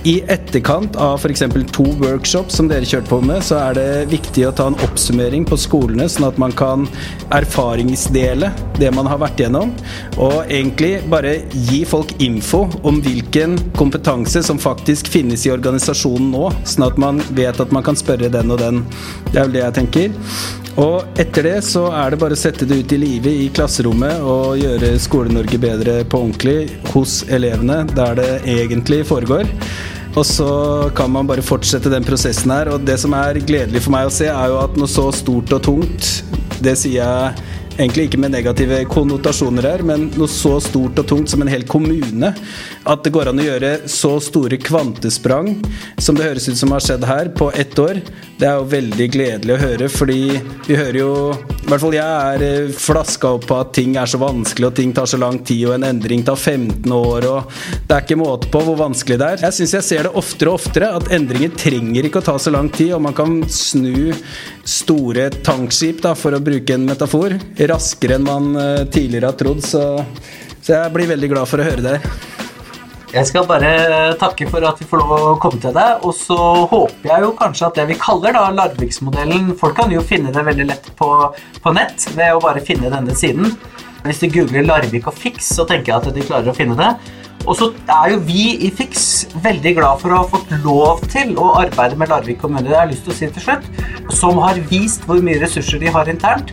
I 0.05 0.19
etterkant 0.29 0.93
av 1.01 1.15
f.eks. 1.17 1.41
to 1.73 1.83
workshops 1.97 2.59
som 2.59 2.67
dere 2.69 2.85
kjørte 2.85 3.09
på 3.09 3.17
med, 3.25 3.41
så 3.41 3.57
er 3.57 3.77
det 3.77 3.85
viktig 4.11 4.43
å 4.45 4.51
ta 4.53 4.67
en 4.69 4.77
oppsummering 4.85 5.47
på 5.49 5.57
skolene, 5.57 6.05
sånn 6.11 6.27
at 6.27 6.37
man 6.37 6.53
kan 6.53 6.85
erfaringsdele 7.33 8.51
det 8.77 8.91
man 8.93 9.09
har 9.09 9.17
vært 9.23 9.41
gjennom. 9.41 9.71
Og 10.21 10.43
egentlig 10.45 10.99
bare 11.09 11.33
gi 11.71 11.81
folk 11.89 12.13
info 12.21 12.67
om 12.85 13.01
hvilken 13.01 13.57
kompetanse 13.79 14.43
som 14.45 14.61
faktisk 14.61 15.09
finnes 15.09 15.47
i 15.47 15.53
organisasjonen 15.55 16.29
nå, 16.35 16.51
sånn 16.69 16.85
at 16.85 17.01
man 17.01 17.23
vet 17.33 17.57
at 17.63 17.73
man 17.73 17.87
kan 17.87 17.97
spørre 17.97 18.29
den 18.29 18.53
og 18.53 18.61
den. 18.61 18.83
Det 19.31 19.39
er 19.39 19.47
vel 19.47 19.57
det 19.57 19.63
jeg 19.63 19.77
tenker. 19.79 20.13
Og 20.81 21.19
etter 21.21 21.45
det 21.47 21.57
så 21.63 21.85
er 21.95 22.11
det 22.11 22.19
bare 22.19 22.35
å 22.35 22.39
sette 22.39 22.67
det 22.67 22.81
ut 22.83 22.93
i 22.95 22.99
livet 22.99 23.43
i 23.45 23.47
klasserommet 23.55 24.19
og 24.19 24.57
gjøre 24.59 24.89
Skole-Norge 24.99 25.59
bedre 25.63 25.93
på 26.03 26.19
ordentlig 26.25 26.67
hos 26.91 27.21
elevene, 27.31 27.85
der 27.95 28.17
det 28.19 28.31
egentlig 28.57 29.05
foregår. 29.07 29.47
Og 30.15 30.23
så 30.27 30.49
kan 30.95 31.11
man 31.11 31.27
bare 31.27 31.43
fortsette 31.43 31.91
den 31.91 32.03
prosessen 32.07 32.51
her. 32.51 32.73
Og 32.75 32.83
det 32.88 32.97
som 32.99 33.15
er 33.15 33.39
gledelig 33.39 33.85
for 33.85 33.95
meg 33.95 34.09
å 34.09 34.13
se, 34.15 34.27
er 34.31 34.51
jo 34.51 34.59
at 34.61 34.75
noe 34.79 34.91
så 34.91 35.07
stort 35.15 35.55
og 35.55 35.63
tungt, 35.63 36.11
det 36.63 36.75
sier 36.79 36.99
jeg 36.99 37.64
egentlig 37.77 38.07
ikke 38.07 38.19
med 38.21 38.33
negative 38.35 38.81
konnotasjoner 38.91 39.67
her, 39.67 39.83
men 39.85 40.07
noe 40.15 40.31
så 40.31 40.55
stort 40.63 40.99
og 41.01 41.07
tungt 41.09 41.31
som 41.31 41.43
en 41.43 41.51
hel 41.51 41.65
kommune. 41.67 42.31
At 42.85 43.03
det 43.05 43.13
går 43.15 43.31
an 43.31 43.41
å 43.41 43.47
gjøre 43.47 43.73
så 43.91 44.15
store 44.23 44.59
kvantesprang 44.61 45.53
som 46.01 46.17
det 46.17 46.27
høres 46.27 46.47
ut 46.49 46.59
som 46.59 46.73
har 46.75 46.83
skjedd 46.83 47.05
her, 47.07 47.31
på 47.35 47.49
ett 47.57 47.77
år, 47.79 47.99
det 48.39 48.47
er 48.47 48.59
jo 48.59 48.67
veldig 48.67 49.07
gledelig 49.11 49.55
å 49.55 49.59
høre, 49.61 49.88
fordi 49.91 50.19
vi 50.67 50.75
hører 50.75 50.99
jo 50.99 51.11
I 51.35 51.69
hvert 51.69 51.81
fall 51.81 51.95
jeg 51.95 52.05
er 52.05 52.43
eh, 52.45 52.73
flaska 52.77 53.31
opp 53.38 53.47
på 53.49 53.55
at 53.57 53.71
ting 53.73 53.95
er 53.97 54.09
så 54.09 54.19
vanskelig, 54.21 54.67
og 54.69 54.75
ting 54.77 54.91
tar 54.95 55.07
så 55.09 55.17
lang 55.21 55.39
tid, 55.47 55.63
og 55.69 55.77
en 55.77 55.88
endring 55.88 56.21
tar 56.27 56.38
15 56.38 56.91
år, 56.93 57.25
og 57.31 57.55
det 57.88 57.95
er 57.95 58.03
ikke 58.03 58.19
måte 58.19 58.51
på 58.53 58.61
hvor 58.67 58.77
vanskelig 58.79 59.17
det 59.21 59.29
er. 59.33 59.45
Jeg 59.47 59.57
syns 59.59 59.75
jeg 59.79 59.88
ser 59.88 60.05
det 60.05 60.13
oftere 60.19 60.51
og 60.51 60.59
oftere, 60.59 60.91
at 60.99 61.09
endringer 61.15 61.55
trenger 61.57 62.05
ikke 62.05 62.21
å 62.21 62.27
ta 62.27 62.35
så 62.41 62.53
lang 62.53 62.69
tid, 62.69 62.93
og 62.97 63.05
man 63.07 63.17
kan 63.17 63.39
snu 63.49 64.13
store 64.65 65.29
tankskip, 65.45 66.03
da, 66.05 66.13
for 66.17 66.35
å 66.35 66.43
bruke 66.43 66.75
en 66.75 66.85
metafor, 66.85 67.38
raskere 67.71 68.19
enn 68.19 68.28
man 68.28 68.56
eh, 68.60 68.86
tidligere 68.91 69.32
har 69.32 69.39
trodd. 69.39 69.62
Så, 69.65 69.84
så 70.62 70.78
jeg 70.78 70.95
blir 70.95 71.12
veldig 71.13 71.32
glad 71.34 71.49
for 71.49 71.62
å 71.62 71.67
høre 71.67 71.86
det. 71.86 71.99
Jeg 73.15 73.30
skal 73.30 73.45
bare 73.47 73.69
takke 74.19 74.47
for 74.51 74.65
at 74.67 74.80
vi 74.82 74.86
får 74.89 74.99
lov 74.99 75.12
å 75.15 75.36
komme 75.39 75.62
til 75.63 75.71
deg, 75.75 76.01
og 76.04 76.12
så 76.17 76.36
håper 76.67 77.08
jeg 77.08 77.23
jo 77.23 77.30
kanskje 77.39 77.69
at 77.69 77.78
det 77.80 77.86
vi 77.93 77.95
kaller 78.01 78.36
da 78.36 78.49
Larviksmodellen 78.51 79.54
Folk 79.56 79.78
kan 79.78 79.93
jo 79.93 80.01
finne 80.04 80.34
det 80.36 80.43
veldig 80.43 80.65
lett 80.67 80.89
på, 80.99 81.08
på 81.63 81.75
nett 81.78 82.10
ved 82.17 82.36
å 82.36 82.41
bare 82.43 82.63
finne 82.65 82.91
denne 82.91 83.15
siden. 83.15 83.54
Hvis 84.04 84.19
de 84.19 84.34
googler 84.34 84.67
Larvik 84.67 85.08
og 85.08 85.15
Fiks, 85.15 85.47
så 85.56 85.63
tenker 85.69 85.93
jeg 85.93 86.01
at 86.01 86.17
de 86.17 86.25
klarer 86.28 86.51
å 86.51 86.58
finne 86.58 86.75
det. 86.78 86.91
Og 87.45 87.56
så 87.58 87.69
er 87.93 88.12
jo 88.12 88.21
vi 88.25 88.43
i 88.65 88.71
Fiks 88.73 89.28
veldig 89.43 89.75
glad 89.78 90.01
for 90.01 90.12
å 90.12 90.23
ha 90.23 90.30
fått 90.30 90.51
lov 90.65 91.04
til 91.13 91.36
å 91.39 91.51
arbeide 91.62 91.97
med 92.01 92.10
Larvik 92.12 92.41
kommune. 92.41 92.65
Det 92.67 92.75
har 92.75 92.88
jeg 92.88 92.95
lyst 92.95 93.08
til 93.08 93.13
å 93.13 93.17
si 93.19 93.30
til 93.38 93.45
slutt. 93.47 93.69
Som 94.17 94.41
har 94.41 94.60
vist 94.71 95.06
hvor 95.08 95.21
mye 95.23 95.39
ressurser 95.41 95.82
de 95.82 95.93
har 95.93 96.10
internt. 96.12 96.51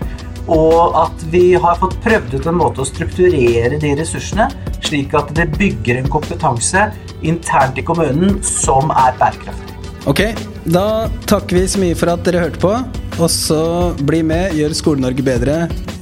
Og 0.51 0.97
at 0.99 1.27
vi 1.31 1.53
har 1.55 1.79
fått 1.79 1.99
prøvd 2.03 2.39
ut 2.39 2.49
en 2.51 2.59
måte 2.59 2.83
å 2.83 2.89
strukturere 2.89 3.79
de 3.79 3.93
ressursene 3.99 4.49
slik 4.83 5.15
at 5.15 5.31
det 5.37 5.51
bygger 5.59 6.01
en 6.01 6.11
kompetanse 6.11 6.89
internt 7.23 7.79
i 7.79 7.85
kommunen 7.87 8.41
som 8.47 8.91
er 8.91 9.15
bærekraftig. 9.21 9.79
Ok, 10.11 10.25
da 10.67 11.07
takker 11.31 11.61
vi 11.61 11.69
så 11.71 11.81
mye 11.83 11.97
for 11.99 12.11
at 12.11 12.25
dere 12.27 12.43
hørte 12.43 12.63
på. 12.63 12.75
Og 13.21 13.29
så 13.31 13.63
bli 14.03 14.23
med, 14.27 14.57
gjør 14.59 14.75
Skole-Norge 14.75 15.25
bedre. 15.27 15.57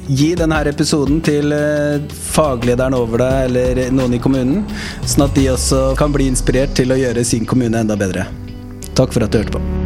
Gi 0.09 0.33
denne 0.39 0.63
episoden 0.67 1.21
til 1.23 1.53
eh, 1.55 2.01
faglederen 2.33 2.97
over 2.97 3.23
deg 3.23 3.51
eller 3.51 3.93
noen 3.95 4.17
i 4.17 4.23
kommunen, 4.23 4.65
sånn 5.05 5.29
at 5.29 5.37
de 5.37 5.51
også 5.53 5.83
kan 6.01 6.15
bli 6.15 6.31
inspirert 6.31 6.75
til 6.79 6.91
å 6.91 6.99
gjøre 6.99 7.27
sin 7.27 7.47
kommune 7.47 7.85
enda 7.85 7.99
bedre. 7.99 8.27
Takk 8.99 9.15
for 9.15 9.27
at 9.27 9.31
du 9.31 9.43
hørte 9.43 9.59
på. 9.59 9.80